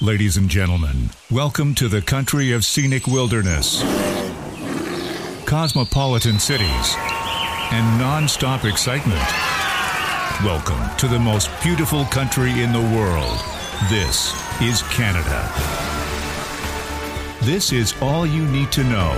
Ladies 0.00 0.36
and 0.36 0.48
gentlemen, 0.48 1.10
welcome 1.28 1.74
to 1.74 1.88
the 1.88 2.00
country 2.00 2.52
of 2.52 2.64
scenic 2.64 3.08
wilderness, 3.08 3.82
cosmopolitan 5.44 6.38
cities, 6.38 6.94
and 7.72 7.98
non-stop 7.98 8.64
excitement. 8.64 9.18
Welcome 10.44 10.96
to 10.98 11.08
the 11.08 11.18
most 11.18 11.50
beautiful 11.64 12.04
country 12.04 12.62
in 12.62 12.72
the 12.72 12.78
world. 12.78 13.40
This 13.90 14.32
is 14.62 14.82
Canada. 14.82 15.50
This 17.42 17.72
is 17.72 17.92
all 18.00 18.24
you 18.24 18.46
need 18.46 18.70
to 18.70 18.84
know. 18.84 19.10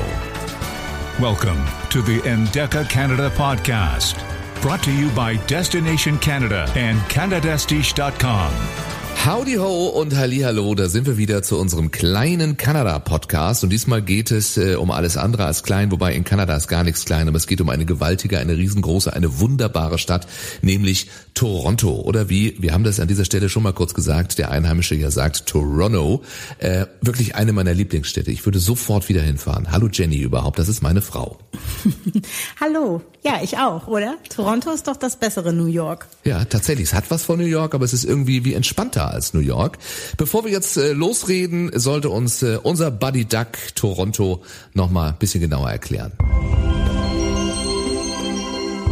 Welcome 1.21 1.63
to 1.91 2.01
the 2.01 2.21
Endeca 2.21 2.89
Canada 2.89 3.29
podcast, 3.29 4.17
brought 4.63 4.83
to 4.85 4.97
you 4.97 5.11
by 5.11 5.37
Destination 5.47 6.19
Canada 6.19 6.73
and 6.75 6.99
CanadaStiche.com. 7.01 9.00
Howdy 9.27 9.57
ho 9.57 9.89
und 9.89 10.17
Hallihallo, 10.17 10.75
da 10.75 10.89
sind 10.89 11.07
wir 11.07 11.19
wieder 11.19 11.43
zu 11.43 11.59
unserem 11.59 11.91
kleinen 11.91 12.57
Kanada-Podcast 12.57 13.63
und 13.63 13.69
diesmal 13.69 14.01
geht 14.01 14.31
es 14.31 14.57
äh, 14.57 14.77
um 14.77 14.91
alles 14.91 15.19
andere 15.19 15.45
als 15.45 15.63
klein, 15.63 15.91
wobei 15.91 16.15
in 16.15 16.25
Kanada 16.25 16.57
ist 16.57 16.69
gar 16.69 16.85
nichts 16.85 17.05
klein, 17.05 17.29
aber 17.29 17.37
es 17.37 17.47
geht 17.47 17.61
um 17.61 17.69
eine 17.69 17.85
gewaltige, 17.85 18.39
eine 18.39 18.57
riesengroße, 18.57 19.13
eine 19.13 19.39
wunderbare 19.39 19.99
Stadt, 19.99 20.27
nämlich 20.63 21.11
Toronto 21.35 22.01
oder 22.01 22.31
wie, 22.31 22.57
wir 22.63 22.73
haben 22.73 22.83
das 22.83 22.99
an 22.99 23.09
dieser 23.09 23.27
Stelle 23.27 23.51
schon 23.51 23.63
mal 23.63 23.75
kurz 23.75 23.93
gesagt, 23.93 24.39
der 24.39 24.51
Einheimische 24.51 24.95
ja 24.95 25.11
sagt 25.11 25.45
Toronto, 25.45 26.23
äh, 26.57 26.87
wirklich 27.03 27.35
eine 27.35 27.53
meiner 27.53 27.75
Lieblingsstädte. 27.75 28.31
Ich 28.31 28.47
würde 28.47 28.59
sofort 28.59 29.11
wieder 29.11 29.21
hinfahren. 29.21 29.71
Hallo 29.71 29.89
Jenny 29.93 30.17
überhaupt, 30.17 30.59
das 30.59 30.69
ist 30.69 30.83
meine 30.83 31.03
Frau. 31.03 31.39
Hallo, 32.61 33.03
ja, 33.23 33.41
ich 33.43 33.59
auch, 33.59 33.87
oder? 33.87 34.17
Toronto 34.35 34.71
ist 34.71 34.89
doch 34.89 34.97
das 34.97 35.17
bessere 35.17 35.53
New 35.53 35.67
York. 35.67 36.07
Ja, 36.25 36.47
tatsächlich, 36.47 36.89
es 36.89 36.95
hat 36.95 37.11
was 37.11 37.23
von 37.23 37.39
New 37.39 37.45
York, 37.45 37.75
aber 37.75 37.85
es 37.85 37.93
ist 37.93 38.05
irgendwie 38.05 38.47
wie 38.47 38.55
entspannter 38.55 39.10
als 39.11 39.35
New 39.35 39.41
York. 39.41 39.79
Bevor 40.17 40.45
wir 40.45 40.51
jetzt 40.51 40.77
äh, 40.77 40.93
losreden, 40.93 41.71
sollte 41.75 42.11
uns 42.11 42.43
äh, 42.43 42.59
unser 42.63 42.91
Buddy 42.91 43.25
Duck 43.25 43.49
Toronto 43.75 44.43
noch 44.75 44.91
mal 44.91 45.11
ein 45.11 45.19
bisschen 45.19 45.41
genauer 45.41 45.71
erklären. 45.71 46.13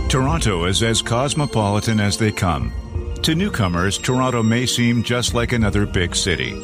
Toronto 0.08 0.64
is 0.64 0.82
as 0.82 1.02
cosmopolitan 1.02 2.00
as 2.00 2.16
they 2.16 2.32
come. 2.32 2.72
To 3.22 3.34
newcomers, 3.34 3.98
Toronto 3.98 4.42
may 4.42 4.64
seem 4.64 5.02
just 5.02 5.34
like 5.34 5.52
another 5.52 5.84
big 5.84 6.14
city. 6.14 6.54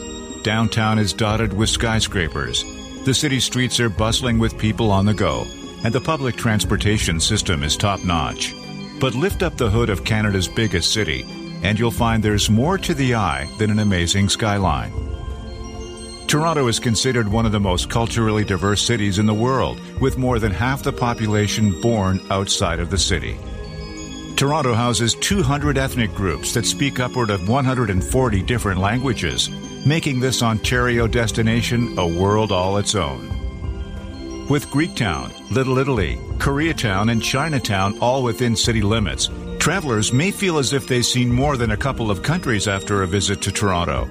Downtown 0.42 0.98
is 0.98 1.12
dotted 1.12 1.52
with 1.52 1.68
skyscrapers. 1.68 2.64
The 3.04 3.12
city 3.12 3.40
streets 3.40 3.80
are 3.80 3.90
bustling 3.90 4.38
with 4.38 4.56
people 4.56 4.90
on 4.90 5.04
the 5.04 5.12
go, 5.12 5.46
and 5.84 5.92
the 5.92 6.00
public 6.00 6.36
transportation 6.36 7.20
system 7.20 7.62
is 7.62 7.76
top 7.76 8.02
notch. 8.02 8.54
But 8.98 9.14
lift 9.14 9.42
up 9.42 9.58
the 9.58 9.68
hood 9.68 9.90
of 9.90 10.04
Canada's 10.04 10.48
biggest 10.48 10.94
city, 10.94 11.26
and 11.64 11.78
you'll 11.78 11.90
find 11.90 12.22
there's 12.22 12.50
more 12.50 12.78
to 12.78 12.94
the 12.94 13.14
eye 13.14 13.48
than 13.58 13.70
an 13.70 13.80
amazing 13.80 14.28
skyline. 14.28 14.92
Toronto 16.26 16.68
is 16.68 16.78
considered 16.78 17.28
one 17.28 17.46
of 17.46 17.52
the 17.52 17.60
most 17.60 17.88
culturally 17.90 18.44
diverse 18.44 18.82
cities 18.82 19.18
in 19.18 19.26
the 19.26 19.34
world, 19.34 19.80
with 20.00 20.18
more 20.18 20.38
than 20.38 20.52
half 20.52 20.82
the 20.82 20.92
population 20.92 21.80
born 21.80 22.20
outside 22.30 22.80
of 22.80 22.90
the 22.90 22.98
city. 22.98 23.36
Toronto 24.36 24.74
houses 24.74 25.14
200 25.14 25.78
ethnic 25.78 26.12
groups 26.12 26.52
that 26.54 26.66
speak 26.66 26.98
upward 26.98 27.30
of 27.30 27.48
140 27.48 28.42
different 28.42 28.80
languages, 28.80 29.48
making 29.86 30.18
this 30.18 30.42
Ontario 30.42 31.06
destination 31.06 31.96
a 31.98 32.06
world 32.06 32.50
all 32.50 32.78
its 32.78 32.94
own. 32.94 33.28
With 34.48 34.66
Greektown, 34.66 35.32
Little 35.50 35.78
Italy, 35.78 36.18
Koreatown, 36.38 37.12
and 37.12 37.22
Chinatown 37.22 37.96
all 38.00 38.22
within 38.22 38.56
city 38.56 38.82
limits, 38.82 39.30
travelers 39.64 40.12
may 40.12 40.30
feel 40.30 40.58
as 40.58 40.74
if 40.74 40.86
they've 40.86 41.06
seen 41.06 41.32
more 41.32 41.56
than 41.56 41.70
a 41.70 41.76
couple 41.76 42.10
of 42.10 42.22
countries 42.22 42.68
after 42.68 43.02
a 43.02 43.06
visit 43.06 43.40
to 43.40 43.50
Toronto. 43.50 44.06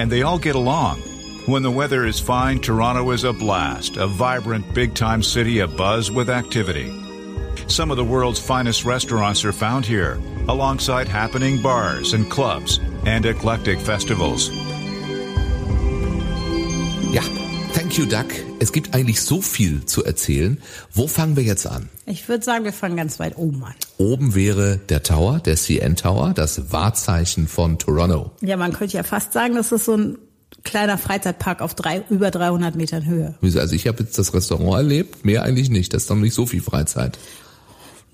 And 0.00 0.10
they 0.10 0.22
all 0.22 0.36
get 0.36 0.56
along. 0.56 0.98
When 1.46 1.62
the 1.62 1.70
weather 1.70 2.06
is 2.06 2.18
fine, 2.18 2.58
Toronto 2.58 3.12
is 3.12 3.22
a 3.22 3.32
blast, 3.32 3.98
a 3.98 4.08
vibrant, 4.08 4.74
big 4.74 4.94
time 4.94 5.22
city 5.22 5.58
abuzz 5.58 6.10
with 6.10 6.28
activity. 6.28 6.90
Some 7.68 7.92
of 7.92 7.96
the 7.96 8.04
world's 8.04 8.40
finest 8.40 8.84
restaurants 8.84 9.44
are 9.44 9.52
found 9.52 9.86
here, 9.86 10.18
alongside 10.48 11.06
happening 11.06 11.62
bars 11.62 12.12
and 12.12 12.28
clubs 12.28 12.80
and 13.04 13.24
eclectic 13.26 13.78
festivals. 13.78 14.50
Thank 17.86 17.98
you 17.98 18.04
Duck. 18.04 18.26
Es 18.58 18.72
gibt 18.72 18.94
eigentlich 18.94 19.20
so 19.20 19.40
viel 19.40 19.84
zu 19.84 20.04
erzählen. 20.04 20.58
Wo 20.92 21.06
fangen 21.06 21.36
wir 21.36 21.44
jetzt 21.44 21.68
an? 21.68 21.88
Ich 22.04 22.28
würde 22.28 22.44
sagen, 22.44 22.64
wir 22.64 22.72
fangen 22.72 22.96
ganz 22.96 23.20
weit 23.20 23.38
oben 23.38 23.62
an. 23.62 23.74
Oben 23.96 24.34
wäre 24.34 24.80
der 24.88 25.04
Tower, 25.04 25.38
der 25.38 25.54
CN 25.54 25.94
Tower, 25.94 26.32
das 26.34 26.72
Wahrzeichen 26.72 27.46
von 27.46 27.78
Toronto. 27.78 28.32
Ja, 28.40 28.56
man 28.56 28.72
könnte 28.72 28.96
ja 28.96 29.04
fast 29.04 29.32
sagen, 29.32 29.54
das 29.54 29.70
ist 29.70 29.84
so 29.84 29.96
ein 29.96 30.18
kleiner 30.64 30.98
Freizeitpark 30.98 31.62
auf 31.62 31.74
drei, 31.74 32.02
über 32.10 32.32
300 32.32 32.74
Metern 32.74 33.06
Höhe. 33.06 33.36
Also 33.40 33.76
ich 33.76 33.86
habe 33.86 34.02
jetzt 34.02 34.18
das 34.18 34.34
Restaurant 34.34 34.74
erlebt, 34.74 35.24
mehr 35.24 35.44
eigentlich 35.44 35.70
nicht. 35.70 35.94
Das 35.94 36.02
ist 36.02 36.10
doch 36.10 36.16
nicht 36.16 36.34
so 36.34 36.44
viel 36.44 36.62
Freizeit. 36.62 37.20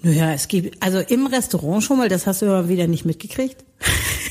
Naja, 0.02 0.34
es 0.34 0.48
gibt, 0.48 0.82
also 0.82 0.98
im 0.98 1.26
Restaurant 1.26 1.82
schon 1.82 1.96
mal, 1.96 2.10
das 2.10 2.26
hast 2.26 2.42
du 2.42 2.46
aber 2.46 2.68
wieder 2.68 2.88
nicht 2.88 3.06
mitgekriegt, 3.06 3.64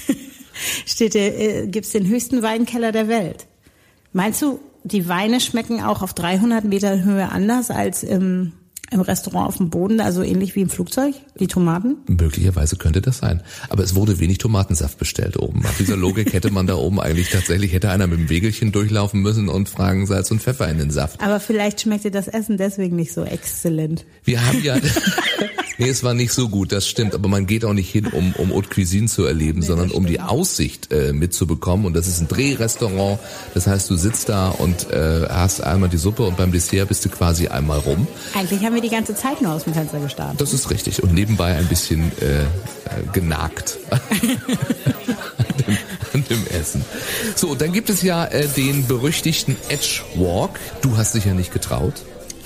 steht 0.85 1.15
äh, 1.15 1.65
gibt's 1.65 1.93
den 1.93 2.07
höchsten 2.07 2.43
Weinkeller 2.43 2.91
der 2.91 3.07
Welt. 3.07 3.47
Meinst 4.13 4.43
du, 4.43 4.59
die 4.83 5.07
Weine 5.07 5.39
schmecken 5.39 5.83
auch 5.83 6.01
auf 6.01 6.13
300 6.13 6.63
Metern 6.63 7.03
Höhe 7.03 7.29
anders 7.29 7.69
als 7.71 8.03
im, 8.03 8.53
im 8.91 9.01
Restaurant 9.01 9.47
auf 9.47 9.57
dem 9.57 9.69
Boden, 9.69 10.01
also 10.01 10.21
ähnlich 10.21 10.55
wie 10.55 10.61
im 10.61 10.69
Flugzeug, 10.69 11.15
die 11.39 11.47
Tomaten? 11.47 11.97
Möglicherweise 12.07 12.75
könnte 12.75 13.01
das 13.01 13.19
sein. 13.19 13.41
Aber 13.69 13.83
es 13.83 13.95
wurde 13.95 14.19
wenig 14.19 14.37
Tomatensaft 14.37 14.97
bestellt 14.97 15.37
oben. 15.39 15.61
Nach 15.61 15.73
dieser 15.77 15.95
Logik 15.95 16.33
hätte 16.33 16.51
man 16.51 16.67
da 16.67 16.75
oben 16.75 16.99
eigentlich 16.99 17.29
tatsächlich, 17.29 17.73
hätte 17.73 17.89
einer 17.89 18.07
mit 18.07 18.19
dem 18.19 18.29
Wegelchen 18.29 18.71
durchlaufen 18.71 19.21
müssen 19.21 19.49
und 19.49 19.69
fragen 19.69 20.05
Salz 20.05 20.29
und 20.31 20.41
Pfeffer 20.41 20.67
in 20.67 20.77
den 20.77 20.91
Saft. 20.91 21.21
Aber 21.21 21.39
vielleicht 21.39 21.81
schmeckt 21.81 22.03
dir 22.03 22.11
das 22.11 22.27
Essen 22.27 22.57
deswegen 22.57 22.95
nicht 22.95 23.13
so 23.13 23.23
exzellent. 23.23 24.05
Wir 24.25 24.45
haben 24.45 24.61
ja, 24.61 24.75
nee, 25.77 25.89
es 25.89 26.03
war 26.03 26.13
nicht 26.13 26.33
so 26.33 26.49
gut, 26.49 26.71
das 26.71 26.87
stimmt. 26.87 27.15
Aber 27.15 27.29
man 27.29 27.47
geht 27.47 27.63
auch 27.63 27.73
nicht 27.73 27.89
hin, 27.89 28.07
um, 28.07 28.33
um 28.33 28.51
Haute 28.61 28.69
Cuisine 28.69 29.07
zu 29.07 29.25
erleben, 29.25 29.61
sondern 29.61 29.91
um 29.91 30.05
die 30.05 30.19
Aussicht 30.19 30.91
äh, 30.91 31.13
mitzubekommen. 31.13 31.85
Und 31.85 31.93
das 31.93 32.07
ist 32.07 32.21
ein 32.21 32.27
Drehrestaurant. 32.27 33.19
Das 33.53 33.67
heißt, 33.67 33.89
du 33.89 33.95
sitzt 33.95 34.29
da 34.29 34.49
und 34.49 34.89
äh, 34.91 35.27
hast 35.29 35.61
einmal 35.61 35.89
die 35.89 35.97
Suppe 35.97 36.23
und 36.23 36.37
beim 36.37 36.51
Dessert 36.51 36.87
bist 36.87 37.03
du 37.05 37.09
quasi 37.09 37.47
einmal 37.47 37.79
rum. 37.79 38.07
Eigentlich 38.35 38.63
haben 38.63 38.75
wir 38.75 38.80
die 38.81 38.89
ganze 38.89 39.15
Zeit 39.15 39.41
nur 39.41 39.53
aus 39.53 39.63
dem 39.63 39.73
Fenster 39.73 39.99
gestarrt. 39.99 40.39
Das 40.39 40.53
ist 40.53 40.69
richtig. 40.69 41.03
Und 41.03 41.13
nebenbei 41.13 41.55
ein 41.55 41.67
bisschen 41.67 42.11
äh, 42.21 42.41
äh, 42.41 42.45
genagt. 43.13 43.77
an, 43.89 43.99
dem, 45.67 45.77
an 46.13 46.25
dem 46.29 46.47
Essen. 46.47 46.83
So, 47.35 47.55
dann 47.55 47.71
gibt 47.71 47.89
es 47.89 48.01
ja 48.01 48.25
äh, 48.25 48.47
den 48.47 48.87
berüchtigten 48.87 49.55
Edge 49.69 50.01
Walk. 50.15 50.59
Du 50.81 50.97
hast 50.97 51.15
dich 51.15 51.25
ja 51.25 51.33
nicht 51.33 51.53
getraut. 51.53 51.93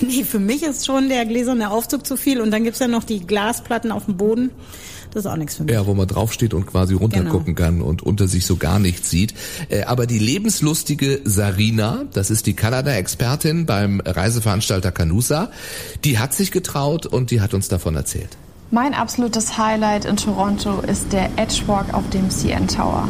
Nee, 0.02 0.24
für 0.24 0.40
mich 0.40 0.64
ist 0.64 0.86
schon 0.86 1.10
der 1.10 1.26
gläserne 1.26 1.72
Aufzug 1.72 2.06
zu 2.06 2.18
viel 2.18 2.42
und 2.42 2.52
dann 2.52 2.64
gibt's 2.64 2.80
ja 2.80 2.88
noch 2.88 3.04
die 3.04 3.26
Glasplatten 3.26 3.92
auf 3.92 4.06
dem 4.06 4.18
Boden. 4.18 4.52
Das 5.16 5.24
ist 5.24 5.32
auch 5.32 5.38
nichts 5.38 5.56
für 5.56 5.64
mich. 5.64 5.74
Ja, 5.74 5.86
wo 5.86 5.94
man 5.94 6.08
draufsteht 6.08 6.54
und 6.54 6.66
quasi 6.68 6.94
runtergucken 6.94 7.56
Genau. 7.56 7.68
kann 7.68 7.82
und 7.82 8.04
unter 8.04 8.28
sich 8.28 8.46
so 8.46 8.58
gar 8.58 8.80
nichts 8.80 9.10
sieht. 9.10 9.34
Äh, 9.70 9.84
aber 9.84 10.08
die 10.08 10.20
lebenslustige 10.20 11.22
Sarina, 11.24 12.04
das 12.12 12.30
ist 12.30 12.48
die 12.48 12.54
Kanada-Expertin 12.54 13.66
beim 13.66 14.02
Reiseveranstalter 14.02 14.92
Canusa, 14.92 15.52
die 16.04 16.20
hat 16.20 16.34
sich 16.34 16.52
getraut 16.52 17.06
und 17.06 17.32
die 17.32 17.40
hat 17.40 17.54
uns 17.54 17.70
davon 17.70 17.96
erzählt. 17.96 18.36
Mein 18.72 18.94
absolutes 18.94 19.58
Highlight 19.58 20.04
in 20.04 20.18
Toronto 20.18 20.82
ist 20.82 21.14
der 21.14 21.30
Edgewalk 21.38 21.94
auf 21.94 22.10
dem 22.10 22.30
CN 22.30 22.68
Tower. 22.68 23.08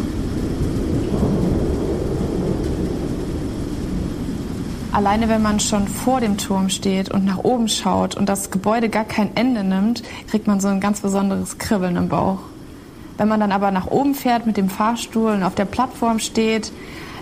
Alleine 4.95 5.27
wenn 5.27 5.41
man 5.41 5.59
schon 5.59 5.89
vor 5.89 6.21
dem 6.21 6.37
Turm 6.37 6.69
steht 6.69 7.11
und 7.11 7.25
nach 7.25 7.39
oben 7.39 7.67
schaut 7.67 8.15
und 8.15 8.29
das 8.29 8.49
Gebäude 8.49 8.87
gar 8.87 9.03
kein 9.03 9.35
Ende 9.35 9.65
nimmt, 9.65 10.03
kriegt 10.29 10.47
man 10.47 10.61
so 10.61 10.69
ein 10.69 10.79
ganz 10.79 11.01
besonderes 11.01 11.57
Kribbeln 11.57 11.97
im 11.97 12.07
Bauch. 12.07 12.39
Wenn 13.17 13.27
man 13.27 13.41
dann 13.41 13.51
aber 13.51 13.71
nach 13.71 13.87
oben 13.87 14.15
fährt 14.15 14.45
mit 14.45 14.55
dem 14.55 14.69
Fahrstuhl 14.69 15.31
und 15.31 15.43
auf 15.43 15.53
der 15.53 15.65
Plattform 15.65 16.19
steht, 16.19 16.71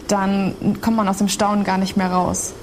dann 0.08 0.54
kommt 0.82 0.98
man 0.98 1.08
aus 1.08 1.18
dem 1.18 1.30
Staunen 1.30 1.64
gar 1.64 1.80
nicht 1.80 1.98
mehr 1.98 2.12
raus. 2.12 2.54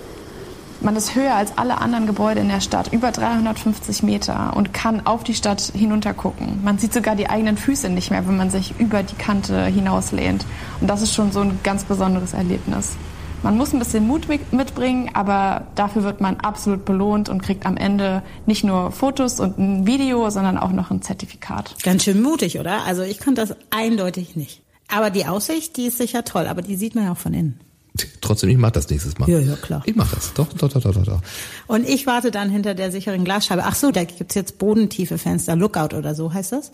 Man 0.80 0.94
ist 0.94 1.16
höher 1.16 1.34
als 1.34 1.58
alle 1.58 1.78
anderen 1.78 2.06
Gebäude 2.06 2.38
in 2.38 2.48
der 2.48 2.60
Stadt, 2.60 2.92
über 2.92 3.10
350 3.10 4.04
Meter 4.04 4.56
und 4.56 4.72
kann 4.72 5.08
auf 5.08 5.24
die 5.24 5.34
Stadt 5.34 5.72
hinuntergucken. 5.74 6.62
Man 6.62 6.78
sieht 6.78 6.92
sogar 6.92 7.16
die 7.16 7.28
eigenen 7.28 7.56
Füße 7.56 7.88
nicht 7.88 8.12
mehr, 8.12 8.28
wenn 8.28 8.36
man 8.36 8.50
sich 8.50 8.78
über 8.78 9.02
die 9.02 9.16
Kante 9.16 9.64
hinauslehnt. 9.64 10.46
Und 10.80 10.86
das 10.86 11.02
ist 11.02 11.12
schon 11.12 11.32
so 11.32 11.40
ein 11.40 11.58
ganz 11.64 11.82
besonderes 11.82 12.32
Erlebnis. 12.32 12.96
Man 13.42 13.56
muss 13.56 13.72
ein 13.72 13.78
bisschen 13.78 14.06
Mut 14.06 14.28
mit- 14.28 14.52
mitbringen, 14.52 15.10
aber 15.14 15.66
dafür 15.74 16.02
wird 16.04 16.20
man 16.20 16.36
absolut 16.40 16.84
belohnt 16.84 17.28
und 17.30 17.42
kriegt 17.42 17.64
am 17.64 17.76
Ende 17.78 18.22
nicht 18.44 18.64
nur 18.64 18.92
Fotos 18.92 19.40
und 19.40 19.58
ein 19.58 19.86
Video, 19.86 20.28
sondern 20.28 20.58
auch 20.58 20.72
noch 20.72 20.90
ein 20.90 21.00
Zertifikat. 21.00 21.74
Ganz 21.82 22.04
schön 22.04 22.20
mutig, 22.20 22.58
oder? 22.60 22.84
Also 22.84 23.02
ich 23.02 23.18
konnte 23.18 23.40
das 23.40 23.56
eindeutig 23.70 24.36
nicht. 24.36 24.62
Aber 24.88 25.08
die 25.10 25.24
Aussicht, 25.26 25.76
die 25.76 25.86
ist 25.86 25.98
sicher 25.98 26.24
toll, 26.24 26.46
aber 26.48 26.62
die 26.62 26.76
sieht 26.76 26.94
man 26.94 27.04
ja 27.04 27.12
auch 27.12 27.16
von 27.16 27.32
innen. 27.32 27.60
Trotzdem, 28.20 28.50
ich 28.50 28.58
mach 28.58 28.70
das 28.70 28.88
nächstes 28.88 29.18
Mal. 29.18 29.28
Ja, 29.28 29.40
ja, 29.40 29.56
klar. 29.56 29.82
Ich 29.86 29.96
mach 29.96 30.12
das. 30.14 30.32
Doch, 30.34 30.46
doch, 30.52 30.68
doch, 30.72 30.80
doch, 30.80 31.04
doch. 31.04 31.20
Und 31.66 31.88
ich 31.88 32.06
warte 32.06 32.30
dann 32.30 32.48
hinter 32.50 32.74
der 32.74 32.92
sicheren 32.92 33.24
Glasscheibe. 33.24 33.64
Ach 33.64 33.74
so, 33.74 33.90
da 33.90 34.04
gibt's 34.04 34.34
jetzt 34.34 34.58
bodentiefe 34.58 35.18
Fenster, 35.18 35.56
Lookout 35.56 35.96
oder 35.96 36.14
so 36.14 36.32
heißt 36.32 36.52
das. 36.52 36.70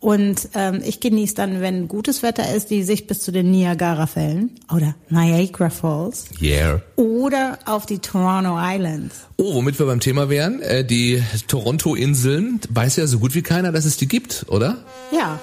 Und 0.00 0.48
ähm, 0.54 0.80
ich 0.84 1.00
genieße 1.00 1.34
dann, 1.34 1.60
wenn 1.60 1.86
gutes 1.88 2.22
Wetter 2.22 2.54
ist, 2.54 2.70
die 2.70 2.82
Sicht 2.82 3.06
bis 3.06 3.20
zu 3.20 3.32
den 3.32 3.50
Niagara-Fällen 3.50 4.50
oder 4.74 4.94
Niagara 5.10 5.70
Falls 5.70 6.24
Yeah. 6.40 6.82
oder 6.96 7.58
auf 7.66 7.86
die 7.86 7.98
Toronto 7.98 8.58
Islands. 8.58 9.14
Oh, 9.36 9.54
womit 9.54 9.78
wir 9.78 9.86
beim 9.86 10.00
Thema 10.00 10.28
wären, 10.30 10.60
äh, 10.62 10.84
die 10.84 11.22
Toronto-Inseln, 11.48 12.60
weiß 12.70 12.96
ja 12.96 13.06
so 13.06 13.18
gut 13.18 13.34
wie 13.34 13.42
keiner, 13.42 13.72
dass 13.72 13.84
es 13.84 13.96
die 13.96 14.08
gibt, 14.08 14.46
oder? 14.48 14.78
Ja. 15.12 15.38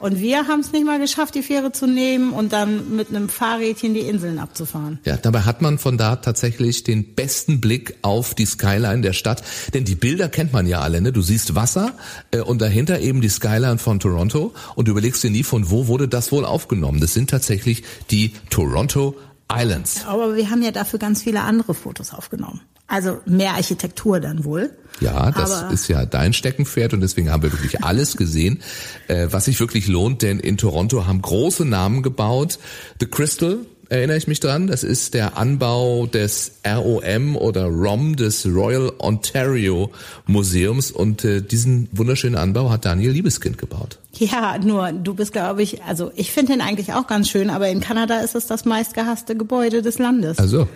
Und 0.00 0.18
wir 0.18 0.48
haben 0.48 0.60
es 0.60 0.72
nicht 0.72 0.86
mal 0.86 0.98
geschafft, 0.98 1.34
die 1.34 1.42
Fähre 1.42 1.72
zu 1.72 1.86
nehmen 1.86 2.32
und 2.32 2.54
dann 2.54 2.96
mit 2.96 3.10
einem 3.10 3.28
Fahrrädchen 3.28 3.92
die 3.92 4.00
Inseln 4.00 4.38
abzufahren. 4.38 4.98
Ja, 5.04 5.18
dabei 5.18 5.40
hat 5.40 5.60
man 5.60 5.78
von 5.78 5.98
da 5.98 6.16
tatsächlich 6.16 6.84
den 6.84 7.14
besten 7.14 7.60
Blick 7.60 7.96
auf 8.00 8.34
die 8.34 8.46
Skyline 8.46 9.02
der 9.02 9.12
Stadt. 9.12 9.42
Denn 9.74 9.84
die 9.84 9.94
Bilder 9.94 10.30
kennt 10.30 10.54
man 10.54 10.66
ja 10.66 10.80
alle, 10.80 11.02
ne? 11.02 11.12
Du 11.12 11.20
siehst 11.20 11.54
Wasser 11.54 11.92
äh, 12.30 12.40
und 12.40 12.62
dahinter 12.62 13.00
eben 13.00 13.20
die 13.20 13.28
Skyline 13.28 13.76
von 13.76 14.00
Toronto 14.00 14.54
und 14.74 14.88
du 14.88 14.92
überlegst 14.92 15.22
dir 15.22 15.30
nie, 15.30 15.42
von 15.42 15.70
wo 15.70 15.86
wurde 15.86 16.08
das 16.08 16.32
wohl 16.32 16.46
aufgenommen. 16.46 17.00
Das 17.00 17.12
sind 17.12 17.28
tatsächlich 17.28 17.82
die 18.10 18.32
Toronto 18.48 19.16
Islands. 19.52 20.06
Aber 20.06 20.34
wir 20.34 20.48
haben 20.48 20.62
ja 20.62 20.70
dafür 20.70 20.98
ganz 20.98 21.22
viele 21.22 21.42
andere 21.42 21.74
Fotos 21.74 22.14
aufgenommen. 22.14 22.62
Also 22.90 23.20
mehr 23.24 23.54
Architektur 23.54 24.18
dann 24.18 24.44
wohl. 24.44 24.70
Ja, 25.00 25.30
das 25.30 25.50
Aber- 25.52 25.72
ist 25.72 25.86
ja 25.88 26.04
dein 26.04 26.32
Steckenpferd 26.32 26.92
und 26.92 27.00
deswegen 27.00 27.30
haben 27.30 27.42
wir 27.44 27.52
wirklich 27.52 27.82
alles 27.84 28.16
gesehen, 28.16 28.60
äh, 29.08 29.28
was 29.30 29.44
sich 29.46 29.60
wirklich 29.60 29.86
lohnt, 29.86 30.22
denn 30.22 30.40
in 30.40 30.56
Toronto 30.56 31.06
haben 31.06 31.22
große 31.22 31.64
Namen 31.64 32.02
gebaut. 32.02 32.58
The 32.98 33.06
Crystal, 33.06 33.58
erinnere 33.90 34.16
ich 34.16 34.26
mich 34.26 34.40
dran, 34.40 34.66
das 34.66 34.82
ist 34.84 35.14
der 35.14 35.36
Anbau 35.36 36.06
des 36.06 36.52
ROM 36.66 37.36
oder 37.36 37.64
ROM, 37.66 38.16
des 38.16 38.46
Royal 38.46 38.92
Ontario 38.98 39.90
Museums 40.26 40.90
und 40.90 41.24
äh, 41.24 41.42
diesen 41.42 41.88
wunderschönen 41.92 42.36
Anbau 42.36 42.70
hat 42.70 42.84
Daniel 42.84 43.10
Liebeskind 43.10 43.58
gebaut. 43.58 43.98
Ja, 44.14 44.58
nur 44.58 44.92
du 44.92 45.14
bist, 45.14 45.32
glaube 45.32 45.62
ich, 45.62 45.82
also 45.82 46.12
ich 46.14 46.30
finde 46.30 46.52
den 46.52 46.60
eigentlich 46.60 46.94
auch 46.94 47.06
ganz 47.06 47.28
schön, 47.28 47.50
aber 47.50 47.68
in 47.68 47.80
Kanada 47.80 48.20
ist 48.20 48.34
es 48.34 48.46
das 48.46 48.64
meistgehasste 48.64 49.36
Gebäude 49.36 49.82
des 49.82 49.98
Landes. 49.98 50.38
Also, 50.38 50.68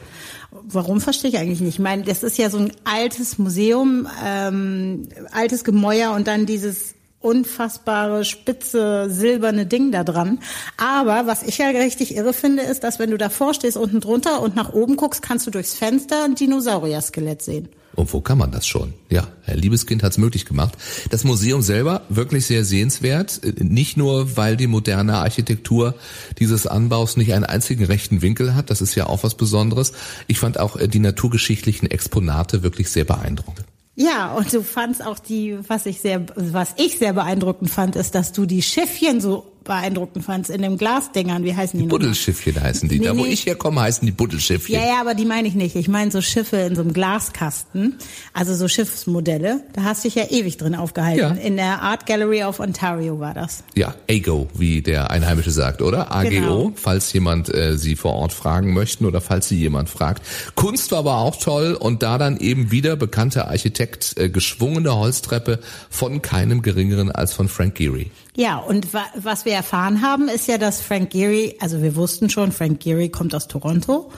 Warum 0.68 1.00
verstehe 1.00 1.30
ich 1.30 1.38
eigentlich 1.38 1.60
nicht? 1.60 1.74
Ich 1.74 1.78
meine, 1.80 2.04
das 2.04 2.22
ist 2.22 2.38
ja 2.38 2.48
so 2.48 2.58
ein 2.58 2.70
altes 2.84 3.38
Museum, 3.38 4.06
ähm, 4.24 5.08
altes 5.32 5.64
Gemäuer 5.64 6.12
und 6.12 6.28
dann 6.28 6.46
dieses 6.46 6.94
unfassbare, 7.24 8.24
spitze, 8.24 9.08
silberne 9.08 9.66
Ding 9.66 9.90
da 9.90 10.04
dran. 10.04 10.40
Aber 10.76 11.26
was 11.26 11.42
ich 11.42 11.58
ja 11.58 11.68
richtig 11.68 12.14
irre 12.14 12.32
finde, 12.32 12.62
ist, 12.62 12.84
dass 12.84 12.98
wenn 12.98 13.10
du 13.10 13.18
davor 13.18 13.54
stehst, 13.54 13.76
unten 13.76 14.00
drunter 14.00 14.42
und 14.42 14.54
nach 14.54 14.72
oben 14.72 14.96
guckst, 14.96 15.22
kannst 15.22 15.46
du 15.46 15.50
durchs 15.50 15.74
Fenster 15.74 16.24
ein 16.24 16.34
Dinosaurier-Skelett 16.34 17.42
sehen. 17.42 17.68
und 17.96 18.12
wo 18.12 18.20
kann 18.20 18.38
man 18.38 18.50
das 18.50 18.66
schon? 18.66 18.92
Ja, 19.08 19.28
Herr 19.42 19.56
Liebeskind 19.56 20.02
hat 20.02 20.12
es 20.12 20.18
möglich 20.18 20.44
gemacht. 20.44 20.74
Das 21.10 21.24
Museum 21.24 21.62
selber 21.62 22.02
wirklich 22.08 22.44
sehr 22.46 22.64
sehenswert, 22.64 23.40
nicht 23.58 23.96
nur, 23.96 24.36
weil 24.36 24.56
die 24.56 24.66
moderne 24.66 25.18
Architektur 25.18 25.94
dieses 26.38 26.66
Anbaus 26.66 27.16
nicht 27.16 27.32
einen 27.32 27.44
einzigen 27.44 27.84
rechten 27.84 28.20
Winkel 28.20 28.54
hat, 28.54 28.70
das 28.70 28.82
ist 28.82 28.94
ja 28.96 29.06
auch 29.06 29.22
was 29.22 29.36
Besonderes. 29.36 29.92
Ich 30.26 30.38
fand 30.38 30.58
auch 30.58 30.76
äh, 30.76 30.88
die 30.88 30.98
naturgeschichtlichen 30.98 31.90
Exponate 31.90 32.62
wirklich 32.62 32.90
sehr 32.90 33.04
beeindruckend. 33.04 33.64
Ja, 33.96 34.34
und 34.34 34.52
du 34.52 34.62
fandst 34.62 35.04
auch 35.04 35.18
die, 35.18 35.56
was 35.68 35.86
ich 35.86 36.00
sehr, 36.00 36.26
was 36.34 36.74
ich 36.76 36.98
sehr 36.98 37.12
beeindruckend 37.12 37.70
fand, 37.70 37.94
ist, 37.94 38.14
dass 38.14 38.32
du 38.32 38.44
die 38.44 38.62
Schiffchen 38.62 39.20
so 39.20 39.53
beeindruckend 39.64 40.24
fandst 40.24 40.50
in 40.50 40.62
den 40.62 40.76
Glasdingern. 40.78 41.44
Wie 41.44 41.54
heißen 41.54 41.78
die? 41.78 41.86
nochmal? 41.86 42.00
Buddelschiffchen 42.00 42.60
heißen 42.60 42.88
die. 42.88 42.98
Nee, 43.00 43.06
da 43.06 43.16
wo 43.16 43.22
nee. 43.24 43.32
ich 43.32 43.46
herkomme, 43.46 43.80
heißen 43.80 44.04
die 44.06 44.12
Buddelschiffchen. 44.12 44.74
Ja, 44.74 44.86
ja, 44.86 45.00
aber 45.00 45.14
die 45.14 45.24
meine 45.24 45.48
ich 45.48 45.54
nicht. 45.54 45.76
Ich 45.76 45.88
meine 45.88 46.10
so 46.10 46.20
Schiffe 46.20 46.56
in 46.58 46.76
so 46.76 46.82
einem 46.82 46.92
Glaskasten, 46.92 47.96
also 48.32 48.54
so 48.54 48.68
Schiffsmodelle. 48.68 49.60
Da 49.72 49.84
hast 49.84 50.04
du 50.04 50.08
dich 50.08 50.14
ja 50.16 50.24
ewig 50.30 50.56
drin 50.56 50.74
aufgehalten. 50.74 51.36
Ja. 51.36 51.42
In 51.42 51.56
der 51.56 51.82
Art 51.82 52.06
Gallery 52.06 52.44
of 52.44 52.60
Ontario 52.60 53.18
war 53.20 53.34
das. 53.34 53.64
Ja, 53.74 53.94
AGO, 54.10 54.48
wie 54.54 54.82
der 54.82 55.10
Einheimische 55.10 55.50
sagt, 55.50 55.82
oder? 55.82 56.12
AGO, 56.12 56.28
Genau. 56.30 56.72
falls 56.76 57.12
jemand 57.12 57.52
äh, 57.54 57.76
Sie 57.78 57.96
vor 57.96 58.14
Ort 58.14 58.32
fragen 58.32 58.72
möchten 58.74 59.04
oder 59.06 59.20
falls 59.20 59.48
Sie 59.48 59.56
jemand 59.58 59.88
fragt. 59.88 60.22
Kunst 60.54 60.92
war 60.92 60.98
aber 61.00 61.18
auch 61.18 61.36
toll 61.36 61.74
und 61.74 62.02
da 62.02 62.18
dann 62.18 62.36
eben 62.38 62.70
wieder 62.70 62.96
bekannter 62.96 63.48
Architekt, 63.48 64.14
äh, 64.16 64.28
geschwungene 64.28 64.94
Holztreppe 64.94 65.60
von 65.90 66.22
keinem 66.22 66.62
geringeren 66.62 67.10
als 67.10 67.32
von 67.32 67.48
Frank 67.48 67.74
Gehry. 67.76 68.10
Ja, 68.36 68.58
und 68.58 68.92
wa 68.92 69.04
was 69.14 69.44
wir 69.44 69.52
erfahren 69.52 70.02
haben, 70.02 70.28
ist 70.28 70.48
ja, 70.48 70.58
dass 70.58 70.80
Frank 70.80 71.10
Gehry, 71.10 71.56
also 71.60 71.82
wir 71.82 71.94
wussten 71.94 72.30
schon, 72.30 72.50
Frank 72.50 72.80
Gehry 72.80 73.08
kommt 73.08 73.34
aus 73.34 73.46
Toronto, 73.46 74.10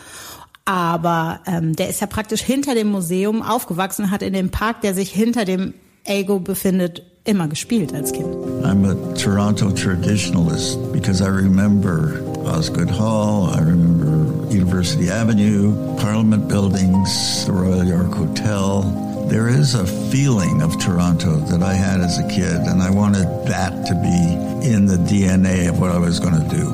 aber 0.65 1.41
ähm, 1.47 1.77
der 1.77 1.91
ist 1.91 2.01
ja 2.01 2.07
praktisch 2.07 2.41
hinter 2.41 2.75
dem 2.75 2.89
Museum 2.89 3.43
aufgewachsen, 3.43 4.11
hat 4.11 4.23
in 4.23 4.33
dem 4.33 4.51
Park, 4.51 4.81
der 4.81 4.95
sich 4.95 5.11
hinter 5.13 5.45
dem 5.45 5.75
Ego 6.05 6.39
befindet, 6.41 7.03
immer 7.25 7.49
gespielt 7.49 7.93
als 7.93 8.13
Kind. 8.13 8.29
I'm 8.63 8.85
a 8.85 8.95
Toronto 9.15 9.71
traditionalist 9.71 10.79
because 10.93 11.21
I 11.21 11.29
remember 11.29 12.23
Osgood 12.47 12.91
Hall, 12.91 13.51
I 13.53 13.59
remember 13.59 14.47
University 14.51 15.11
Avenue, 15.11 15.75
Parliament 15.97 16.49
buildings, 16.49 17.45
the 17.45 17.53
Royal 17.53 17.85
York 17.85 18.15
Hotel. 18.15 19.16
There 19.29 19.49
is 19.49 19.75
a 19.75 19.85
feeling 20.11 20.63
of 20.63 20.77
Toronto 20.79 21.37
that 21.51 21.63
I 21.63 21.75
had 21.75 22.01
as 22.01 22.19
a 22.19 22.23
kid, 22.29 22.67
and 22.69 22.81
I 22.83 22.91
wanted 22.91 23.27
that 23.47 23.85
to 23.87 23.95
be 23.95 24.67
in 24.67 24.87
the 24.89 24.97
DNA 24.97 25.69
of 25.69 25.81
what 25.81 25.91
I 25.91 25.99
was 25.99 26.21
going 26.21 26.35
to 26.35 26.49
do. 26.57 26.73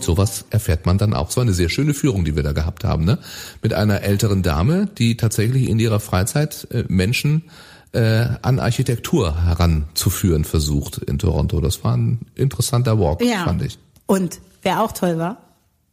Sowas 0.00 0.44
erfährt 0.50 0.86
man 0.86 0.96
dann 0.98 1.12
auch. 1.14 1.30
So 1.30 1.40
eine 1.42 1.52
sehr 1.52 1.68
schöne 1.68 1.92
Führung, 1.94 2.24
die 2.24 2.34
wir 2.36 2.42
da 2.42 2.52
gehabt 2.52 2.84
haben, 2.84 3.04
ne? 3.04 3.18
Mit 3.62 3.74
einer 3.74 4.00
älteren 4.02 4.42
Dame, 4.42 4.86
die 4.98 5.16
tatsächlich 5.16 5.68
in 5.68 5.78
ihrer 5.78 6.00
Freizeit 6.00 6.66
äh, 6.70 6.84
Menschen 6.88 7.44
äh, 7.92 8.24
an 8.42 8.58
Architektur 8.58 9.44
heranzuführen 9.44 10.44
versucht 10.44 10.98
in 10.98 11.18
Toronto. 11.18 11.60
Das 11.60 11.84
war 11.84 11.96
ein 11.96 12.20
interessanter 12.34 12.98
Walk, 12.98 13.22
Ja. 13.22 13.44
fand 13.44 13.62
ich. 13.62 13.78
Und 14.06 14.40
wer 14.62 14.82
auch 14.82 14.92
toll 14.92 15.18
war? 15.18 15.36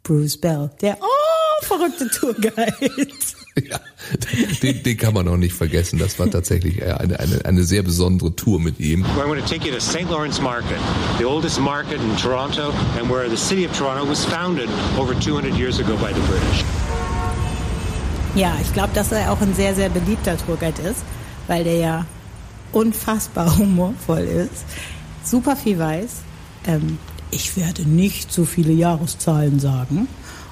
Bruce 0.03 0.37
Bell, 0.39 0.69
der 0.81 0.97
oh, 1.01 1.65
verrückte 1.65 2.07
Tourguide. 2.09 2.73
Ja, 3.67 3.79
den, 4.61 4.83
den 4.83 4.97
kann 4.97 5.13
man 5.13 5.27
auch 5.27 5.37
nicht 5.37 5.53
vergessen. 5.53 5.99
Das 5.99 6.17
war 6.19 6.29
tatsächlich 6.29 6.81
äh, 6.81 6.91
eine, 6.91 7.19
eine, 7.19 7.45
eine 7.45 7.63
sehr 7.63 7.83
besondere 7.83 8.35
Tour 8.35 8.59
mit 8.59 8.79
ihm. 8.79 9.03
Where 9.03 9.25
I'm 9.25 9.27
going 9.27 9.41
to 9.41 9.47
take 9.47 9.65
you 9.65 9.73
to 9.73 9.79
St. 9.79 10.09
Lawrence 10.09 10.41
Market, 10.41 10.79
the 11.17 11.25
oldest 11.25 11.59
market 11.59 11.99
in 12.01 12.15
Toronto, 12.17 12.71
and 12.99 13.09
where 13.09 13.29
the 13.29 13.37
city 13.37 13.65
of 13.65 13.77
Toronto 13.77 14.07
was 14.07 14.25
founded 14.25 14.69
over 14.97 15.13
200 15.13 15.55
years 15.55 15.79
ago 15.79 15.95
by 15.97 16.13
the 16.13 16.21
British. 16.21 16.63
Ja, 18.35 18.55
ich 18.61 18.71
glaube, 18.73 18.93
dass 18.93 19.11
er 19.11 19.31
auch 19.31 19.41
ein 19.41 19.55
sehr, 19.55 19.73
sehr 19.73 19.89
beliebter 19.89 20.37
Tourguide 20.37 20.81
ist, 20.83 21.03
weil 21.47 21.63
der 21.63 21.77
ja 21.77 22.05
unfassbar 22.71 23.57
humorvoll 23.57 24.19
ist, 24.19 24.65
super 25.23 25.55
viel 25.55 25.79
weiß. 25.79 26.09
Ähm, 26.67 26.99
ich 27.31 27.57
werde 27.57 27.83
nicht 27.83 28.31
so 28.31 28.45
viele 28.45 28.73
Jahreszahlen 28.73 29.59
sagen. 29.59 30.07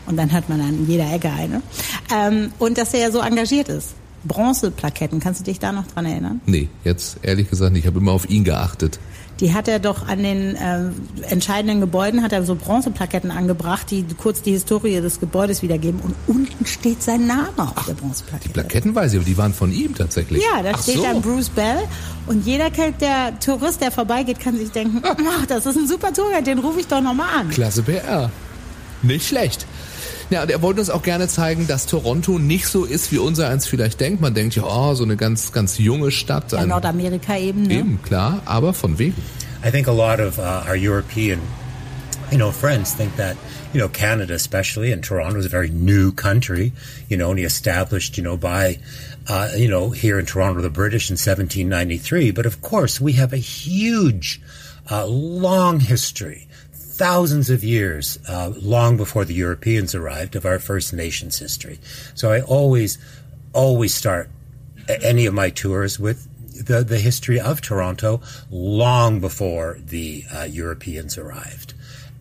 Und 0.07 0.17
dann 0.17 0.31
hat 0.31 0.49
man 0.49 0.61
an 0.61 0.87
jeder 0.87 1.11
Ecke 1.11 1.31
eine. 1.31 1.61
Ähm, 2.13 2.51
und 2.59 2.77
dass 2.77 2.93
er 2.93 3.01
ja 3.01 3.11
so 3.11 3.19
engagiert 3.19 3.69
ist. 3.69 3.95
Bronzeplaketten, 4.25 5.19
kannst 5.19 5.39
du 5.41 5.43
dich 5.45 5.59
da 5.59 5.71
noch 5.71 5.87
dran 5.87 6.05
erinnern? 6.05 6.41
Nee, 6.45 6.69
jetzt 6.83 7.17
ehrlich 7.21 7.49
gesagt 7.49 7.73
nicht. 7.73 7.81
Ich 7.83 7.87
habe 7.87 7.99
immer 7.99 8.11
auf 8.11 8.29
ihn 8.29 8.43
geachtet. 8.43 8.99
Die 9.41 9.53
hat 9.53 9.67
er 9.67 9.79
doch 9.79 10.07
an 10.07 10.23
den 10.23 10.55
ähm, 10.61 10.93
entscheidenden 11.29 11.81
Gebäuden, 11.81 12.23
hat 12.23 12.31
er 12.31 12.43
so 12.43 12.55
Bronzeplaketten 12.55 13.31
angebracht, 13.31 13.91
die 13.91 14.05
kurz 14.17 14.41
die 14.41 14.51
Historie 14.51 15.01
des 15.01 15.19
Gebäudes 15.19 15.61
wiedergeben. 15.61 15.99
Und 15.99 16.15
unten 16.27 16.65
steht 16.65 17.03
sein 17.03 17.27
Name 17.27 17.49
auf 17.57 17.85
der 17.85 17.95
Bronzeplakette. 17.95 18.49
Plaketten 18.53 18.95
weiß 18.95 19.11
ich, 19.11 19.17
aber 19.19 19.25
die 19.25 19.37
waren 19.37 19.53
von 19.53 19.73
ihm 19.73 19.93
tatsächlich. 19.93 20.41
Ja, 20.41 20.63
da 20.63 20.71
Ach 20.75 20.81
steht 20.81 20.95
so. 20.97 21.03
dann 21.03 21.21
Bruce 21.21 21.49
Bell 21.49 21.79
und 22.27 22.45
jeder 22.45 22.69
kennt- 22.71 23.01
der 23.01 23.37
Tourist, 23.41 23.81
der 23.81 23.91
vorbeigeht, 23.91 24.39
kann 24.39 24.55
sich 24.57 24.71
denken, 24.71 25.01
ach, 25.03 25.45
das 25.47 25.65
ist 25.65 25.77
ein 25.77 25.87
super 25.87 26.13
Tourguide, 26.13 26.43
den 26.43 26.59
rufe 26.59 26.79
ich 26.79 26.87
doch 26.87 27.01
nochmal 27.01 27.27
an. 27.37 27.49
Klasse 27.49 27.83
PR. 27.83 28.31
Nicht 29.01 29.27
schlecht. 29.27 29.65
Ja, 30.29 30.41
und 30.41 30.49
er 30.49 30.61
wollte 30.61 30.79
uns 30.79 30.89
auch 30.89 31.03
gerne 31.03 31.27
zeigen, 31.27 31.67
dass 31.67 31.85
Toronto 31.85 32.39
nicht 32.39 32.67
so 32.67 32.83
ist, 32.83 33.11
wie 33.11 33.19
unser 33.19 33.49
eins 33.49 33.67
vielleicht 33.67 33.99
denkt. 33.99 34.21
Man 34.21 34.33
denkt 34.33 34.55
ja, 34.55 34.63
oh, 34.63 34.95
so 34.95 35.03
eine 35.03 35.17
ganz, 35.17 35.51
ganz 35.51 35.77
junge 35.77 36.09
Stadt. 36.09 36.51
Ja, 36.51 36.65
Nordamerika 36.65 37.37
eben, 37.37 37.63
ne? 37.63 37.75
Eben, 37.75 38.01
klar, 38.01 38.41
aber 38.45 38.73
von 38.73 38.97
wegen. 38.97 39.21
I 39.63 39.69
think 39.69 39.87
a 39.87 39.91
lot 39.91 40.19
of 40.19 40.39
uh, 40.39 40.63
our 40.67 40.75
European, 40.75 41.39
you 42.31 42.37
know, 42.37 42.51
friends 42.51 42.93
think 42.93 43.15
that, 43.17 43.35
you 43.73 43.79
know, 43.79 43.87
Canada 43.87 44.33
especially 44.33 44.91
and 44.91 45.03
Toronto 45.03 45.39
is 45.39 45.45
a 45.45 45.49
very 45.49 45.69
new 45.69 46.11
country, 46.11 46.71
you 47.07 47.17
know, 47.17 47.29
only 47.29 47.43
established, 47.43 48.17
you 48.17 48.23
know, 48.23 48.37
by, 48.37 48.79
uh, 49.27 49.49
you 49.55 49.67
know, 49.67 49.91
here 49.91 50.19
in 50.19 50.25
Toronto, 50.25 50.61
the 50.61 50.69
British 50.69 51.09
in 51.09 51.15
1793. 51.15 52.31
But 52.31 52.45
of 52.45 52.61
course, 52.61 52.99
we 52.99 53.13
have 53.13 53.31
a 53.31 53.37
huge, 53.37 54.41
uh, 54.89 55.05
long 55.05 55.79
history, 55.79 56.47
thousands 56.95 57.49
of 57.49 57.63
years, 57.63 58.17
uh, 58.29 58.53
long 58.55 58.95
before 58.95 59.25
the 59.25 59.33
Europeans 59.33 59.93
arrived, 59.93 60.35
of 60.35 60.45
our 60.45 60.59
First 60.59 60.93
Nations 60.93 61.37
history. 61.37 61.79
So 62.13 62.31
I 62.31 62.41
always, 62.41 62.97
always 63.53 63.93
start 63.93 64.29
any 64.87 65.25
of 65.25 65.33
my 65.33 65.49
tours 65.49 65.99
with 65.99 66.27
the, 66.65 66.83
the 66.83 66.99
history 66.99 67.39
of 67.39 67.59
Toronto 67.59 68.21
long 68.49 69.19
before 69.19 69.77
the 69.85 70.23
uh, 70.33 70.43
Europeans 70.43 71.17
arrived. 71.17 71.73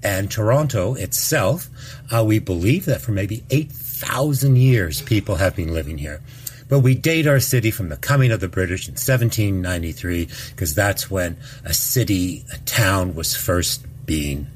And 0.02 0.30
Toronto 0.30 0.94
itself, 0.94 1.70
uh, 2.12 2.24
we 2.26 2.40
believe 2.40 2.84
that 2.86 3.00
for 3.00 3.12
maybe 3.12 3.44
8,000 3.50 4.56
years, 4.56 5.00
people 5.00 5.36
have 5.36 5.54
been 5.54 5.72
living 5.72 5.98
here. 5.98 6.20
But 6.68 6.80
we 6.80 6.94
date 6.96 7.26
our 7.26 7.40
city 7.40 7.70
from 7.70 7.90
the 7.90 7.96
coming 7.96 8.32
of 8.32 8.40
the 8.40 8.48
British 8.48 8.88
in 8.88 8.94
1793 8.94 10.28
because 10.50 10.74
that's 10.74 11.10
when 11.10 11.36
a 11.64 11.72
city, 11.72 12.44
a 12.52 12.58
town 12.58 13.14
was 13.14 13.36
first 13.36 13.86
being 14.04 14.48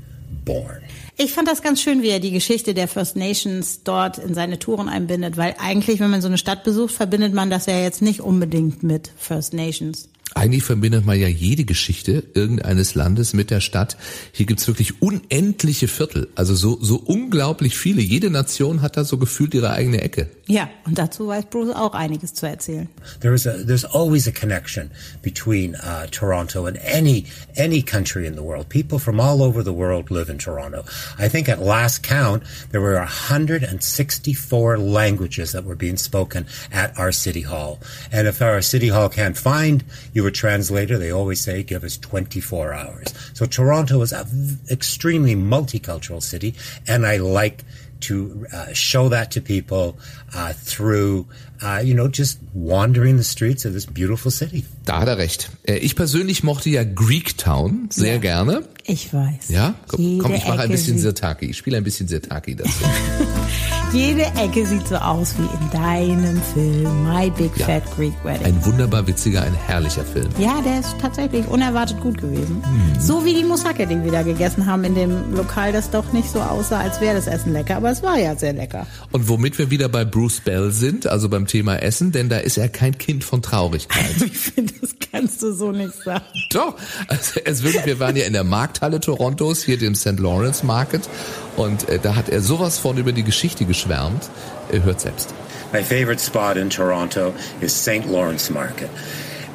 born. 0.49 0.79
Ich 1.19 1.33
fand 1.33 1.47
das 1.47 1.63
ganz 1.63 1.83
schön, 1.83 2.03
wie 2.03 2.09
er 2.09 2.21
die 2.21 2.31
Geschichte 2.31 2.75
der 2.75 2.89
First 2.89 3.17
Nations 3.17 3.83
dort 3.85 4.19
in 4.19 4.35
seine 4.35 4.59
Touren 4.59 4.89
einbindet, 4.89 5.37
weil 5.37 5.55
eigentlich, 5.59 6.01
wenn 6.01 6.11
man 6.11 6.23
so 6.23 6.29
eine 6.29 6.39
Stadt 6.39 6.65
besucht, 6.65 6.95
verbindet 6.95 7.35
man 7.35 7.51
das 7.51 7.67
ja 7.67 7.79
jetzt 7.79 8.03
nicht 8.03 8.21
unbedingt 8.21 8.83
mit 8.83 9.11
First 9.17 9.53
Nations. 9.53 10.09
Eigentlich 10.35 10.63
verbindet 10.63 11.05
man 11.05 11.19
ja 11.19 11.27
jede 11.27 11.65
Geschichte 11.65 12.23
irgendeines 12.35 12.95
Landes 12.95 13.35
mit 13.35 13.51
der 13.51 13.61
Stadt. 13.61 13.97
Hier 14.33 14.47
gibt's 14.47 14.69
wirklich 14.69 15.03
unendliche 15.03 15.89
Viertel, 15.89 16.29
also 16.35 16.55
so, 16.55 16.79
so 16.81 16.97
unglaublich 16.97 17.77
viele. 17.77 18.01
Jede 18.01 18.31
Nation 18.31 18.81
hat 18.81 18.97
da 18.97 19.05
so 19.05 19.19
gefühlt 19.19 19.55
ihre 19.55 19.71
eigene 19.71 20.01
Ecke. 20.01 20.29
Ja, 20.51 20.71
und 20.87 20.99
dazu 20.99 21.29
weiß 21.29 21.45
Bruce 21.51 21.77
auch 21.77 21.93
einiges 21.93 22.33
zu 22.33 22.47
erzählen. 22.47 22.89
There 23.21 23.35
is 23.35 23.47
a, 23.47 23.63
there's 23.63 23.85
always 23.85 24.27
a 24.27 24.33
connection 24.33 24.91
between 25.21 25.75
uh, 25.75 26.07
Toronto 26.11 26.65
and 26.65 26.79
any 26.83 27.27
any 27.55 27.83
country 27.83 28.27
in 28.27 28.35
the 28.35 28.43
world. 28.43 28.71
People 28.71 28.99
from 28.99 29.21
all 29.21 29.43
over 29.43 29.63
the 29.63 29.75
world 29.75 30.11
live 30.11 30.31
in 30.31 30.39
Toronto. 30.39 30.85
I 31.19 31.29
think 31.29 31.51
at 31.51 31.61
last 31.61 32.03
count 32.03 32.45
there 32.71 32.81
were 32.81 32.95
164 32.95 34.79
languages 34.79 35.53
that 35.53 35.65
were 35.65 35.77
being 35.77 35.99
spoken 35.99 36.47
at 36.73 36.99
our 36.99 37.13
city 37.13 37.43
hall. 37.43 37.79
And 38.11 38.27
if 38.27 38.41
our 38.41 38.63
city 38.63 38.89
hall 38.89 39.11
can't 39.11 39.37
find 39.37 39.85
you 40.15 40.27
a 40.27 40.31
translator, 40.31 40.97
they 40.97 41.13
always 41.13 41.43
say 41.43 41.63
give 41.63 41.85
us 41.85 41.99
24 41.99 42.73
hours. 42.73 43.13
So 43.35 43.45
Toronto 43.45 44.01
is 44.01 44.13
an 44.13 44.61
extremely 44.71 45.37
multicultural 45.37 46.23
city, 46.23 46.55
and 46.87 47.05
I 47.05 47.19
like 47.19 47.65
to 48.01 48.45
uh, 48.53 48.73
show 48.75 49.09
that 49.11 49.31
to 49.33 49.41
people 49.41 49.95
uh, 50.35 50.53
through, 50.65 51.27
uh, 51.63 51.81
you 51.83 51.95
know, 51.95 52.09
just 52.09 52.39
wandering 52.55 53.17
the 53.17 53.25
streets 53.25 53.65
of 53.65 53.73
this 53.73 53.87
beautiful 53.87 54.31
city. 54.31 54.65
Da 54.85 55.01
hat 55.01 55.09
er 55.09 55.19
recht. 55.19 55.51
Äh, 55.67 55.79
ich 55.79 55.95
persönlich 55.97 56.43
mochte 56.43 56.71
ja 56.71 56.85
Greektown 56.85 57.89
sehr 57.91 58.15
Ja. 58.15 58.19
gerne. 58.21 58.63
Ich 58.85 59.13
weiß. 59.13 59.49
Ja, 59.49 59.75
komm, 59.89 60.19
komm 60.19 60.35
ich 60.35 60.47
mache 60.47 60.61
ein 60.61 60.71
bisschen 60.71 60.99
Sirtaki. 60.99 61.47
Ich 61.47 61.57
spiele 61.59 61.77
ein 61.77 61.85
bisschen 61.85 62.09
Sirtaki 62.09 62.55
dazu. 62.57 62.71
Jede 63.93 64.27
Ecke 64.37 64.67
sieht 64.67 64.87
so 64.87 64.97
aus 64.97 65.35
wie 65.39 65.43
in 65.43 65.71
deinem 65.71 66.41
Film 66.55 67.05
My 67.05 67.31
Big 67.31 67.51
Ja. 67.57 67.67
Fat 67.67 67.83
Greek 67.97 68.13
Wedding. 68.23 68.45
Ein 68.47 68.65
wunderbar 68.67 69.07
witziger, 69.07 69.43
ein 69.43 69.55
herrlicher 69.55 70.05
Film. 70.05 70.29
ja, 70.39 70.61
der 70.61 70.81
ist 70.81 70.95
tatsächlich 71.01 71.47
unerwartet 71.49 71.99
gut 72.01 72.19
gewesen. 72.21 72.57
Mhm. 72.63 73.01
So 73.01 73.25
wie 73.25 73.33
die 73.35 73.45
Moussaka, 73.45 73.87
die 73.87 74.03
wir 74.05 74.13
da 74.13 74.23
gegessen 74.23 74.67
haben 74.67 74.85
in 74.85 74.95
dem 74.95 75.35
Lokal, 75.35 75.73
das 75.73 75.91
doch 75.91 76.13
nicht 76.13 76.31
so 76.31 76.41
aussah, 76.41 76.81
als 76.81 77.01
wäre 77.01 77.15
das 77.17 77.27
Essen 77.27 77.53
lecker, 77.55 77.77
aber 77.77 77.91
es 77.91 78.03
war 78.03 78.19
ja 78.19 78.37
sehr 78.37 78.53
lecker. 78.53 78.87
Und 79.11 79.29
womit 79.29 79.59
wir 79.59 79.71
wieder 79.71 79.89
bei 79.89 80.05
Bruce 80.05 80.41
Bell 80.41 80.71
sind, 80.71 81.07
also 81.07 81.29
beim 81.31 81.47
Thema 81.47 81.77
Essen, 81.83 82.13
denn 82.13 82.29
da 82.29 82.37
ist 82.39 82.59
er 82.59 82.69
kein 82.69 82.99
Kind 82.99 83.25
von 83.25 83.43
Traurigkeit. 83.43 84.05
Ich 84.31 84.37
finde, 84.39 84.75
kannst 85.19 85.43
du 85.43 85.53
so 85.53 85.73
nicht 85.73 85.95
sagen. 86.05 86.25
Doch, 86.51 86.75
also 87.09 87.41
es 87.45 87.63
wirklich, 87.63 87.87
wir 87.87 87.99
waren 87.99 88.17
ja 88.17 88.25
in 88.25 88.33
der 88.33 88.45
Markthalle 88.45 89.01
Torontos, 89.01 89.63
hier 89.63 89.79
dem 89.79 89.95
St. 89.95 90.19
Lawrence 90.19 90.65
Market, 90.65 91.09
und 91.57 91.89
äh, 91.89 91.99
da 91.99 92.15
hat 92.15 92.29
er 92.29 92.41
sowas 92.41 92.79
von 92.79 92.97
über 92.99 93.13
die 93.13 93.25
Geschichte 93.25 93.65
geschwärmt. 93.65 94.29
Er 94.71 94.85
hört 94.85 95.01
selbst. 95.01 95.35
My 95.73 95.83
favorite 95.83 96.21
spot 96.21 96.57
in 96.57 96.71
Toronto 96.71 97.35
is 97.61 97.75
St. 97.75 98.07
Lawrence 98.07 98.53
Market. 98.53 98.89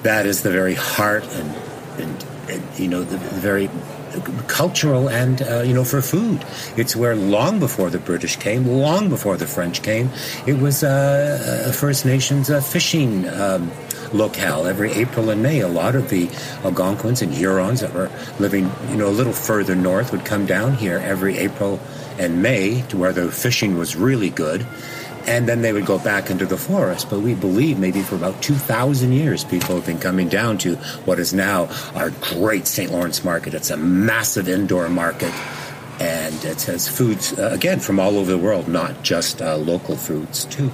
That 0.03 0.25
is 0.25 0.41
the 0.41 0.50
very 0.50 0.75
heart 0.75 1.24
and, 1.24 1.53
and, 1.98 2.25
and 2.50 2.62
you 2.77 2.88
know, 2.88 3.03
the, 3.03 3.17
the 3.17 3.41
very 3.41 3.70
cultural 4.48 5.10
and, 5.10 5.41
uh, 5.41 5.62
you 5.62 5.74
know, 5.74 5.84
for 5.84 6.01
food. 6.01 6.46
It's 6.77 6.96
where 6.96 7.15
long 7.15 7.60
before 7.60 7.89
the 7.89 8.00
British 8.00 8.36
came, 8.38 8.67
long 8.67 9.10
before 9.10 9.38
the 9.38 9.48
French 9.48 9.82
came, 9.82 10.10
it 10.48 10.58
was 10.60 10.84
uh, 10.84 11.65
a 11.67 11.74
First 11.74 12.05
Nations 12.05 12.50
uh, 12.50 12.62
fishing 12.62 13.27
um, 13.29 13.72
locale 14.13 14.67
every 14.67 14.91
April 14.91 15.29
and 15.29 15.41
May. 15.41 15.62
A 15.62 15.67
lot 15.67 15.96
of 15.96 16.10
the 16.10 16.29
Algonquins 16.63 17.22
and 17.22 17.34
Hurons 17.34 17.82
that 17.82 17.93
were 17.93 18.12
living, 18.39 18.72
you 18.89 18.98
know, 18.98 19.08
a 19.08 19.15
little 19.15 19.34
further 19.34 19.75
north 19.75 20.12
would 20.12 20.25
come 20.25 20.46
down 20.46 20.75
here 20.75 21.00
every 21.00 21.38
April 21.38 21.79
and 22.17 22.41
May 22.41 22.84
to 22.89 22.98
where 22.98 23.12
the 23.12 23.32
fishing 23.32 23.77
was 23.77 23.96
really 23.96 24.29
good. 24.29 24.65
And 25.25 25.47
then 25.47 25.61
they 25.61 25.71
would 25.71 25.85
go 25.85 25.99
back 25.99 26.29
into 26.29 26.45
the 26.45 26.57
forest. 26.57 27.09
But 27.09 27.19
we 27.19 27.33
believe 27.33 27.79
maybe 27.79 28.01
for 28.01 28.15
about 28.15 28.41
2,000 28.41 29.13
years, 29.13 29.43
people 29.43 29.75
have 29.75 29.85
been 29.85 29.99
coming 29.99 30.27
down 30.27 30.57
to 30.59 30.75
what 31.05 31.19
is 31.19 31.33
now 31.33 31.69
our 31.95 32.09
great 32.09 32.67
St. 32.67 32.91
Lawrence 32.91 33.23
market. 33.23 33.53
It's 33.53 33.69
a 33.69 33.77
massive 33.77 34.49
indoor 34.49 34.89
market. 34.89 35.33
And 35.99 36.43
it 36.43 36.63
has 36.63 36.87
foods, 36.87 37.37
uh, 37.37 37.49
again, 37.53 37.79
from 37.79 37.99
all 37.99 38.17
over 38.17 38.31
the 38.31 38.37
world, 38.37 38.67
not 38.67 39.03
just 39.03 39.41
uh, 39.41 39.55
local 39.55 39.95
foods, 39.95 40.45
too. 40.45 40.71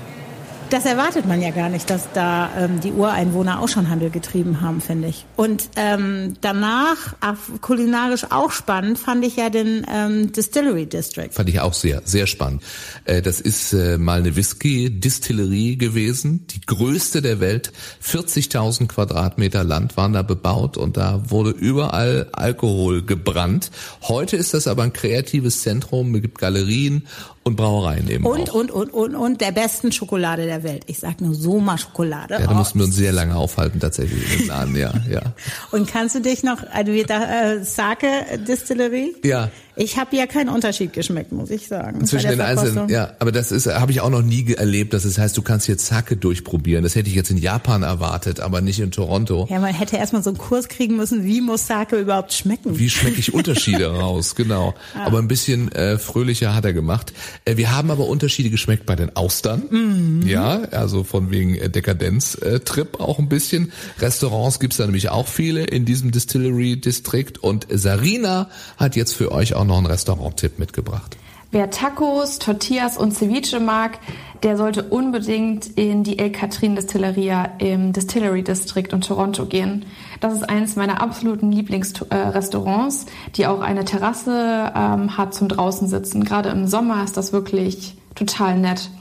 Das 0.69 0.85
erwartet 0.85 1.25
man 1.25 1.41
ja 1.41 1.49
gar 1.49 1.69
nicht, 1.69 1.89
dass 1.89 2.09
da 2.13 2.51
ähm, 2.55 2.79
die 2.79 2.91
Ureinwohner 2.91 3.59
auch 3.59 3.69
schon 3.69 3.89
Handel 3.89 4.11
getrieben 4.11 4.61
haben, 4.61 4.81
finde 4.81 5.07
ich. 5.07 5.25
Und 5.35 5.67
ähm, 5.75 6.35
danach, 6.41 7.15
ach, 7.21 7.37
kulinarisch 7.61 8.25
auch 8.29 8.51
spannend, 8.51 8.99
fand 8.99 9.25
ich 9.25 9.35
ja 9.35 9.49
den 9.49 9.83
ähm, 9.91 10.31
Distillery 10.31 10.85
District. 10.85 11.29
Fand 11.31 11.49
ich 11.49 11.59
auch 11.59 11.73
sehr, 11.73 12.03
sehr 12.05 12.27
spannend. 12.27 12.61
Äh, 13.05 13.23
Das 13.23 13.41
ist 13.41 13.73
äh, 13.73 13.97
mal 13.97 14.19
eine 14.19 14.35
Whisky-Distillerie 14.35 15.75
gewesen, 15.77 16.45
die 16.51 16.61
größte 16.61 17.23
der 17.23 17.39
Welt. 17.39 17.71
40.000 18.03 18.87
Quadratmeter 18.87 19.63
Land 19.63 19.97
waren 19.97 20.13
da 20.13 20.21
bebaut 20.21 20.77
und 20.77 20.97
da 20.97 21.31
wurde 21.31 21.49
überall 21.49 22.29
Alkohol 22.33 23.01
gebrannt. 23.01 23.71
Heute 24.03 24.37
ist 24.37 24.53
das 24.53 24.67
aber 24.67 24.83
ein 24.83 24.93
kreatives 24.93 25.61
Zentrum, 25.61 26.13
es 26.13 26.21
gibt 26.21 26.37
Galerien 26.37 27.07
und 27.49 27.55
Brauereien 27.57 28.09
eben 28.09 28.25
Und, 28.25 28.49
auch. 28.49 28.55
und, 28.55 28.71
und, 28.71 28.93
und, 28.93 29.15
und 29.15 29.41
der 29.41 29.51
besten 29.51 29.91
Schokolade 29.91 30.45
der 30.45 30.63
Welt. 30.63 30.83
Ich 30.87 30.99
sag 30.99 31.19
nur 31.21 31.35
Soma-Schokolade. 31.35 32.35
ja, 32.35 32.39
da 32.47 32.51
Oh. 32.51 32.53
mussten 32.55 32.79
wir 32.79 32.85
uns 32.85 32.95
sehr 32.95 33.11
lange 33.11 33.35
aufhalten 33.35 33.79
tatsächlich 33.79 34.31
in 34.33 34.39
dem 34.39 34.47
Laden, 34.47 34.75
ja, 34.75 34.93
ja. 35.09 35.21
Und 35.71 35.87
kannst 35.91 36.15
du 36.15 36.21
dich 36.21 36.43
noch, 36.43 36.63
also 36.71 36.93
wir 36.93 37.05
da, 37.05 37.53
äh, 37.53 37.63
Sake 37.63 38.07
Distillery? 38.47 39.15
Ja. 39.23 39.49
Ich 39.79 39.97
habe 39.97 40.13
ja 40.17 40.27
keinen 40.27 40.49
Unterschied 40.49 40.91
geschmeckt, 40.91 41.31
muss 41.31 41.49
ich 41.49 41.69
sagen. 41.69 42.05
Zwischen 42.05 42.31
den 42.31 42.41
einzelnen, 42.41 42.89
ja, 42.89 43.13
aber 43.19 43.31
das 43.31 43.53
ist, 43.53 43.65
habe 43.65 43.93
ich 43.93 44.01
auch 44.01 44.09
noch 44.09 44.21
nie 44.21 44.53
erlebt, 44.53 44.93
dass 44.93 45.05
es 45.05 45.17
heißt, 45.17 45.37
du 45.37 45.41
kannst 45.41 45.69
jetzt 45.69 45.85
Sake 45.85 46.17
durchprobieren. 46.17 46.83
Das 46.83 46.95
hätte 46.95 47.07
ich 47.07 47.15
jetzt 47.15 47.31
in 47.31 47.37
Japan 47.37 47.83
erwartet, 47.83 48.41
aber 48.41 48.59
nicht 48.59 48.81
in 48.81 48.91
Toronto. 48.91 49.47
Ja, 49.49 49.61
man 49.61 49.73
hätte 49.73 49.95
erstmal 49.95 50.21
so 50.21 50.31
einen 50.31 50.37
Kurs 50.37 50.67
kriegen 50.67 50.97
müssen, 50.97 51.23
wie 51.23 51.39
muss 51.39 51.65
Sake 51.65 51.97
überhaupt 51.97 52.33
schmecken. 52.33 52.77
Wie 52.77 52.89
schmecke 52.89 53.21
ich 53.21 53.33
Unterschiede 53.33 53.87
raus, 53.95 54.35
genau. 54.35 54.73
Aber 54.95 55.19
ein 55.19 55.29
bisschen 55.29 55.71
äh, 55.71 55.97
fröhlicher 55.97 56.53
hat 56.53 56.65
er 56.65 56.73
gemacht. 56.73 57.13
Äh, 57.45 57.55
wir 57.55 57.73
haben 57.73 57.89
aber 57.89 58.07
Unterschiede 58.07 58.49
geschmeckt 58.49 58.85
bei 58.85 58.97
den 58.97 59.15
Austern. 59.15 60.23
Ja, 60.25 60.61
also 60.71 61.05
von 61.05 61.31
wegen 61.31 61.55
äh, 61.55 61.69
Dekadenz-Trip 61.69 62.99
auch 62.99 63.17
ein 63.17 63.29
bisschen. 63.29 63.71
Restaurants 63.99 64.59
gibt's 64.59 64.75
da 64.75 64.85
nämlich 64.85 65.07
auch 65.07 65.29
viele 65.29 65.63
in 65.63 65.85
diesem 65.85 66.11
Distillery-Distrikt. 66.11 67.37
Und 67.37 67.65
Sarina 67.69 68.49
hat 68.75 68.97
jetzt 68.97 69.13
für 69.13 69.31
euch 69.31 69.53
auch 69.53 69.68
noch 69.69 69.77
einen 69.77 69.85
Restaurant-Tipp 69.85 70.59
mitgebracht. 70.59 71.15
Wer 71.51 71.71
Tacos, 71.71 72.37
Tortillas 72.37 72.97
und 72.97 73.11
Ceviche 73.11 73.59
mag, 73.59 73.97
der 74.43 74.55
sollte 74.55 74.83
unbedingt 74.83 75.65
in 75.65 76.03
die 76.03 76.19
El 76.19 76.31
Catrin 76.31 76.75
Distilleria 76.75 77.49
im 77.57 77.91
Distillery 77.91 78.43
District 78.43 78.87
in 78.91 79.01
Toronto 79.01 79.45
gehen. 79.45 79.85
Das 80.19 80.33
ist 80.33 80.43
eines 80.43 80.75
meiner 80.75 81.01
absoluten 81.01 81.51
Lieblingsrestaurants, 81.51 83.07
die 83.35 83.47
auch 83.47 83.61
eine 83.61 83.83
Terrasse 83.83 84.71
ähm, 84.75 85.17
hat 85.17 85.33
zum 85.33 85.49
draußen 85.49 85.87
sitzen. 85.87 86.23
Gerade 86.23 86.49
im 86.49 86.67
Sommer 86.67 87.03
ist 87.03 87.17
das 87.17 87.33
wirklich 87.33 87.97
total 88.13 88.59
nett. 88.59 88.91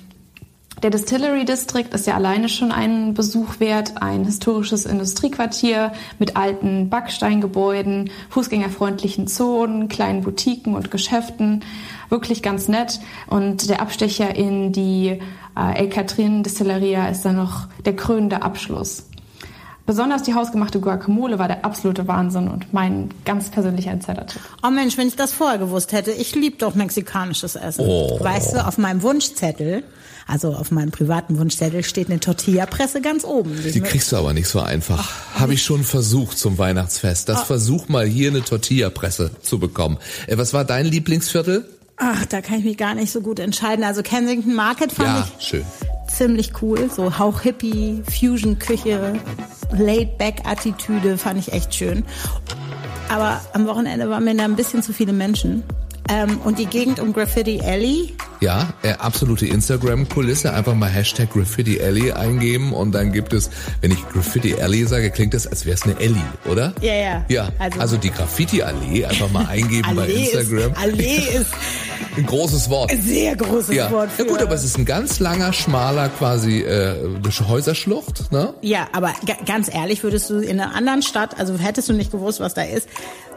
Der 0.82 0.90
Distillery 0.90 1.44
District 1.44 1.88
ist 1.92 2.06
ja 2.06 2.14
alleine 2.14 2.48
schon 2.48 2.70
einen 2.70 3.12
Besuch 3.12 3.58
wert, 3.58 4.00
ein 4.00 4.24
historisches 4.24 4.86
Industriequartier 4.86 5.92
mit 6.20 6.36
alten 6.36 6.88
Backsteingebäuden, 6.88 8.10
fußgängerfreundlichen 8.30 9.26
Zonen, 9.26 9.88
kleinen 9.88 10.22
Boutiquen 10.22 10.76
und 10.76 10.92
Geschäften. 10.92 11.64
Wirklich 12.10 12.44
ganz 12.44 12.68
nett. 12.68 13.00
Und 13.26 13.68
der 13.68 13.82
Abstecher 13.82 14.36
in 14.36 14.70
die 14.70 15.18
äh, 15.56 15.78
El 15.78 15.88
Catrin 15.88 16.44
Distilleria 16.44 17.08
ist 17.08 17.24
dann 17.24 17.36
noch 17.36 17.66
der 17.84 17.96
krönende 17.96 18.42
Abschluss. 18.42 19.08
Besonders 19.88 20.22
die 20.22 20.34
hausgemachte 20.34 20.80
Guacamole 20.80 21.38
war 21.38 21.48
der 21.48 21.64
absolute 21.64 22.06
Wahnsinn 22.06 22.48
und 22.48 22.74
mein 22.74 23.08
ganz 23.24 23.48
persönlicher 23.48 23.90
Insider-Tipp. 23.90 24.42
Oh 24.62 24.68
Mensch, 24.68 24.98
wenn 24.98 25.08
ich 25.08 25.16
das 25.16 25.32
vorher 25.32 25.56
gewusst 25.56 25.92
hätte, 25.92 26.10
ich 26.12 26.34
lieb 26.34 26.58
doch 26.58 26.74
mexikanisches 26.74 27.56
Essen. 27.56 27.86
Oh. 27.86 28.18
Weißt 28.20 28.52
du, 28.52 28.66
auf 28.66 28.76
meinem 28.76 29.00
Wunschzettel, 29.00 29.82
also 30.26 30.52
auf 30.52 30.70
meinem 30.72 30.90
privaten 30.90 31.38
Wunschzettel, 31.38 31.82
steht 31.84 32.10
eine 32.10 32.20
Tortilla-Presse 32.20 33.00
ganz 33.00 33.24
oben. 33.24 33.58
Die 33.64 33.80
kriegst 33.80 34.12
du 34.12 34.16
aber 34.16 34.34
nicht 34.34 34.46
so 34.48 34.60
einfach. 34.60 35.10
Habe 35.40 35.54
ich 35.54 35.62
schon 35.62 35.82
versucht 35.84 36.36
zum 36.38 36.58
Weihnachtsfest. 36.58 37.30
Das 37.30 37.44
versuch 37.44 37.88
mal 37.88 38.04
hier 38.04 38.28
eine 38.28 38.42
Tortilla-Presse 38.42 39.30
zu 39.40 39.58
bekommen. 39.58 39.96
Äh, 40.26 40.36
was 40.36 40.52
war 40.52 40.66
dein 40.66 40.84
Lieblingsviertel? 40.84 41.66
Ach, 41.96 42.26
da 42.26 42.42
kann 42.42 42.58
ich 42.58 42.64
mich 42.66 42.76
gar 42.76 42.94
nicht 42.94 43.10
so 43.10 43.22
gut 43.22 43.40
entscheiden. 43.40 43.84
Also 43.86 44.02
Kensington 44.02 44.54
Market 44.54 44.92
fand 44.92 45.08
Ja, 45.08 45.28
ich 45.38 45.46
schön. 45.46 45.64
ziemlich 46.14 46.52
cool. 46.60 46.90
So 46.94 47.18
Hauch 47.18 47.40
Hippie, 47.40 48.02
Fusion-Küche, 48.20 49.14
Laid-Back-Attitüde 49.72 51.18
fand 51.18 51.38
ich 51.38 51.52
echt 51.52 51.74
schön. 51.74 52.04
Aber 53.08 53.40
am 53.52 53.66
Wochenende 53.66 54.10
waren 54.10 54.24
mir 54.24 54.34
da 54.34 54.44
ein 54.44 54.56
bisschen 54.56 54.82
zu 54.82 54.92
viele 54.92 55.12
Menschen. 55.12 55.62
Ähm, 56.08 56.40
und 56.44 56.58
die 56.58 56.66
Gegend 56.66 57.00
um 57.00 57.12
Graffiti 57.12 57.60
Alley. 57.60 58.14
Ja, 58.40 58.68
äh, 58.82 58.92
absolute 58.92 59.46
Instagram-Kulisse. 59.46 60.52
Einfach 60.52 60.74
mal 60.74 60.88
Hashtag 60.88 61.32
Graffiti 61.32 61.80
Alley 61.80 62.12
eingeben 62.12 62.72
und 62.72 62.92
dann 62.92 63.12
gibt 63.12 63.32
es, 63.32 63.50
wenn 63.80 63.90
ich 63.90 64.08
Graffiti 64.08 64.54
Alley 64.54 64.84
sage, 64.86 65.10
klingt 65.10 65.34
das, 65.34 65.46
als 65.46 65.66
wäre 65.66 65.74
es 65.74 65.82
eine 65.82 65.96
Alley, 65.96 66.22
oder? 66.48 66.72
Ja, 66.80 66.94
ja. 66.94 67.24
Ja, 67.28 67.48
also, 67.58 67.80
also 67.80 67.96
die 67.96 68.10
Graffiti-Allee 68.10 69.04
einfach 69.06 69.30
mal 69.32 69.46
eingeben 69.46 69.94
bei 69.96 70.08
Instagram. 70.08 70.72
Ist, 70.72 70.78
Allee 70.78 71.16
ist 71.40 71.50
ein 72.16 72.26
großes 72.26 72.70
Wort. 72.70 72.92
Ein 72.92 73.02
sehr 73.02 73.36
großes 73.36 73.74
ja. 73.74 73.90
Wort. 73.90 74.10
Für 74.12 74.24
ja 74.24 74.28
gut, 74.28 74.40
aber 74.40 74.54
es 74.54 74.64
ist 74.64 74.78
ein 74.78 74.84
ganz 74.84 75.18
langer, 75.18 75.52
schmaler 75.52 76.08
quasi 76.08 76.60
äh, 76.60 76.94
Häuserschlucht, 77.48 78.30
ne? 78.30 78.54
Ja, 78.62 78.88
aber 78.92 79.12
ganz 79.46 79.72
ehrlich, 79.72 80.02
würdest 80.02 80.30
du 80.30 80.38
in 80.38 80.60
einer 80.60 80.74
anderen 80.74 81.02
Stadt, 81.02 81.38
also 81.38 81.56
hättest 81.58 81.88
du 81.88 81.92
nicht 81.92 82.12
gewusst, 82.12 82.40
was 82.40 82.54
da 82.54 82.62
ist, 82.62 82.88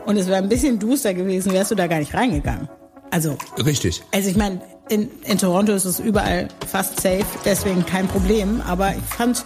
und 0.05 0.17
es 0.17 0.27
wäre 0.27 0.37
ein 0.37 0.49
bisschen 0.49 0.79
duster 0.79 1.13
gewesen, 1.13 1.53
wärst 1.53 1.71
du 1.71 1.75
da 1.75 1.87
gar 1.87 1.99
nicht 1.99 2.13
reingegangen. 2.13 2.69
Also. 3.11 3.37
Richtig. 3.63 4.01
Also 4.11 4.29
ich 4.29 4.37
meine, 4.37 4.61
in, 4.89 5.09
in 5.23 5.37
Toronto 5.37 5.73
ist 5.73 5.85
es 5.85 5.99
überall 5.99 6.47
fast 6.67 6.99
safe, 6.99 7.25
deswegen 7.45 7.85
kein 7.85 8.07
Problem. 8.07 8.61
Aber 8.61 8.93
ich 8.93 9.15
fand 9.15 9.43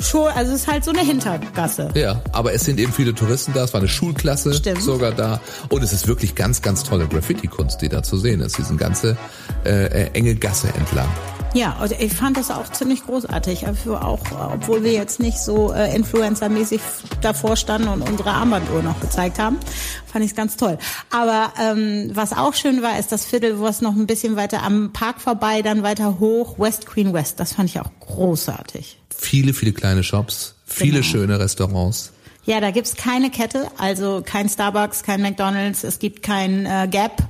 schon, 0.00 0.28
also 0.28 0.52
es 0.52 0.62
ist 0.62 0.68
halt 0.68 0.84
so 0.84 0.90
eine 0.90 1.00
Hintergasse. 1.00 1.90
Ja, 1.94 2.22
aber 2.32 2.52
es 2.52 2.64
sind 2.64 2.78
eben 2.78 2.92
viele 2.92 3.14
Touristen 3.14 3.52
da, 3.54 3.64
es 3.64 3.72
war 3.72 3.80
eine 3.80 3.88
Schulklasse 3.88 4.54
Stimmt. 4.54 4.82
sogar 4.82 5.12
da. 5.12 5.40
Und 5.68 5.82
es 5.82 5.92
ist 5.92 6.06
wirklich 6.06 6.34
ganz, 6.34 6.62
ganz 6.62 6.84
tolle 6.84 7.06
Graffiti-Kunst, 7.06 7.80
die 7.82 7.88
da 7.88 8.02
zu 8.02 8.16
sehen 8.18 8.40
ist. 8.40 8.58
Diesen 8.58 8.76
ganze 8.76 9.16
äh, 9.64 9.86
äh 9.86 10.10
enge 10.12 10.34
Gasse 10.34 10.68
entlang. 10.68 11.08
Ja, 11.54 11.78
und 11.80 11.92
ich 11.92 12.12
fand 12.12 12.36
das 12.36 12.50
auch 12.50 12.68
ziemlich 12.68 13.04
großartig. 13.04 13.68
Also 13.68 13.96
auch, 13.96 14.18
obwohl 14.52 14.82
wir 14.82 14.92
jetzt 14.92 15.20
nicht 15.20 15.38
so 15.38 15.72
äh, 15.72 15.94
Influencer-mäßig 15.94 16.80
davor 17.20 17.56
standen 17.56 17.86
und 17.86 18.02
unsere 18.02 18.32
Armbanduhr 18.32 18.82
noch 18.82 18.98
gezeigt 18.98 19.38
haben, 19.38 19.58
fand 20.04 20.24
ich 20.24 20.32
es 20.32 20.36
ganz 20.36 20.56
toll. 20.56 20.78
Aber 21.10 21.52
ähm, 21.62 22.10
was 22.12 22.32
auch 22.32 22.54
schön 22.54 22.82
war, 22.82 22.98
ist 22.98 23.12
das 23.12 23.24
Viertel, 23.24 23.60
wo 23.60 23.68
es 23.68 23.80
noch 23.80 23.94
ein 23.94 24.08
bisschen 24.08 24.34
weiter 24.34 24.64
am 24.64 24.92
Park 24.92 25.20
vorbei, 25.20 25.62
dann 25.62 25.84
weiter 25.84 26.18
hoch, 26.18 26.58
West 26.58 26.86
Queen 26.86 27.12
West. 27.12 27.38
Das 27.38 27.52
fand 27.52 27.70
ich 27.70 27.78
auch 27.78 27.90
großartig. 28.00 28.98
Viele, 29.16 29.54
viele 29.54 29.72
kleine 29.72 30.02
Shops, 30.02 30.56
viele 30.66 31.00
genau. 31.00 31.04
schöne 31.04 31.38
Restaurants. 31.38 32.10
Ja, 32.46 32.60
da 32.60 32.72
gibt's 32.72 32.96
keine 32.96 33.30
Kette, 33.30 33.68
also 33.78 34.22
kein 34.26 34.48
Starbucks, 34.48 35.04
kein 35.04 35.22
McDonald's, 35.22 35.84
es 35.84 36.00
gibt 36.00 36.22
kein 36.22 36.66
äh, 36.66 36.88
Gap, 36.90 37.22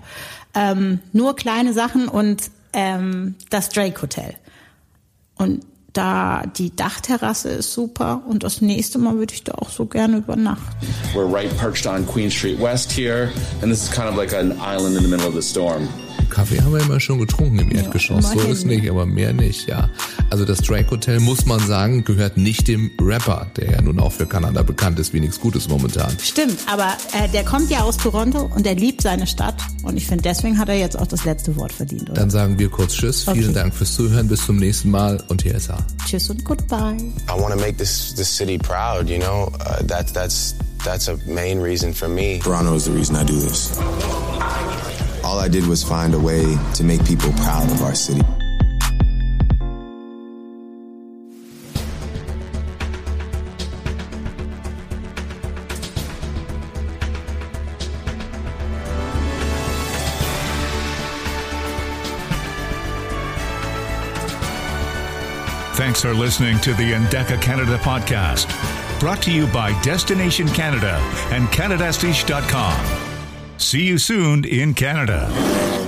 ähm, 0.55 1.01
nur 1.13 1.37
kleine 1.37 1.73
Sachen 1.73 2.09
und 2.09 2.51
ähm, 2.75 3.37
das 3.51 3.71
Drake 3.71 4.01
Hotel. 4.03 4.35
Und 5.37 5.65
da 5.95 6.43
die 6.57 6.75
Dachterrasse 6.75 7.49
ist 7.51 7.73
super 7.73 8.23
und 8.27 8.43
das 8.43 8.61
nächste 8.61 8.99
Mal 8.99 9.17
würde 9.17 9.33
ich 9.33 9.45
da 9.45 9.53
auch 9.55 9.71
so 9.71 9.87
gerne 9.87 10.19
übernachten. 10.19 10.65
We're 11.15 11.33
right 11.33 11.57
perched 11.57 11.87
on 11.87 12.07
Queen 12.07 12.31
Street 12.31 12.61
West 12.61 12.93
here 12.93 13.31
and 13.63 13.71
this 13.71 13.85
is 13.85 13.91
kind 13.91 14.09
of 14.09 14.17
like 14.17 14.35
an 14.35 14.53
island 14.61 14.97
in 14.97 15.03
the 15.03 15.09
middle 15.09 15.27
of 15.27 15.35
the 15.35 15.43
storm. 15.43 15.89
Kaffee 16.31 16.61
haben 16.61 16.73
wir 16.73 16.81
immer 16.81 17.01
schon 17.01 17.19
getrunken 17.21 17.59
im 17.59 17.71
Erdgeschoss. 17.71 18.35
Ja, 18.35 18.41
so 18.41 18.49
ist 18.49 18.67
nicht, 18.67 18.91
aber 18.91 19.07
mehr 19.07 19.33
nicht, 19.33 19.69
ja. 19.69 19.91
Also 20.31 20.45
das 20.45 20.59
Drake 20.59 20.91
Hotel, 20.91 21.21
muss 21.21 21.47
man 21.47 21.61
sagen, 21.61 22.05
gehört 22.05 22.37
nicht 22.37 22.67
dem 22.67 22.91
Rapper, 23.01 23.47
der 23.57 23.73
ja 23.73 23.83
nun 23.83 24.01
auch 24.01 24.13
für 24.13 24.27
Kanada 24.27 24.63
bekannt 24.63 24.99
ist 24.99 25.13
wie 25.13 25.21
nichts 25.21 25.39
Gutes 25.39 25.69
momentan. 25.69 26.17
Stimmt, 26.21 26.59
aber 26.67 26.97
äh, 27.13 27.29
der 27.29 27.45
kommt 27.45 27.71
ja 27.71 27.83
aus 27.83 27.97
Toronto 27.97 28.51
und 28.55 28.67
er 28.67 28.75
liebt 28.75 29.03
seine 29.03 29.27
Stadt. 29.27 29.55
Und 29.83 29.97
ich 29.97 30.07
finde, 30.07 30.23
deswegen 30.23 30.59
hat 30.59 30.69
er 30.69 30.77
jetzt 30.77 30.99
auch 30.99 31.07
das 31.07 31.25
letzte 31.25 31.57
Wort 31.57 31.73
verdient. 31.73 32.11
Oder? 32.11 32.15
Dann 32.21 32.31
sagen 32.31 32.59
wir 32.59 32.69
kurz 32.69 32.95
Tschüss. 32.95 33.29
Okay. 33.29 33.41
Vielen 33.41 33.55
Dank 33.55 33.75
fürs 33.75 33.95
Zuhören. 33.95 34.29
Bis 34.29 34.45
zum 34.45 34.57
nächsten 34.57 34.91
Mal. 34.91 35.23
Und 35.29 35.43
hier 35.43 35.55
ist 35.55 35.69
er. 35.69 35.79
Tschüss 36.07 36.31
und 36.31 36.45
goodbye. 36.45 36.97
I 36.97 37.41
want 37.41 37.53
to 37.53 37.61
make 37.61 37.77
this, 37.77 38.15
this 38.15 38.29
city 38.29 38.59
proud, 38.59 39.09
you 39.09 39.19
know. 39.19 39.53
Uh, 39.61 39.83
that, 39.87 40.13
that's, 40.13 40.55
that's 40.85 41.09
a 41.09 41.17
main 41.27 41.61
reason 41.61 41.93
for 41.93 42.09
me. 42.09 42.41
Toronto 42.41 42.75
is 42.75 42.85
the 42.85 42.93
reason 42.93 43.17
I 43.17 43.25
do 43.25 43.39
this. 43.39 43.71
All 45.25 45.39
I 45.39 45.49
did 45.49 45.67
was 45.67 45.83
find 45.83 46.13
a 46.15 46.19
way 46.19 46.57
to 46.75 46.85
make 46.85 47.03
people 47.07 47.33
proud 47.33 47.71
of 47.71 47.83
our 47.83 47.95
city. 47.95 48.21
Thanks 65.75 66.03
for 66.03 66.13
listening 66.13 66.61
to 66.61 66.75
the 66.75 66.93
Endeca 66.93 67.41
Canada 67.41 67.79
podcast, 67.79 68.49
brought 69.01 69.23
to 69.23 69.33
you 69.33 69.47
by 69.47 69.79
Destination 69.81 70.49
Canada 70.49 70.97
and 71.31 71.49
CanadaStiche.com. 71.49 73.04
See 73.59 73.85
you 73.85 73.99
soon 73.99 74.45
in 74.45 74.75
Canada. 74.75 75.84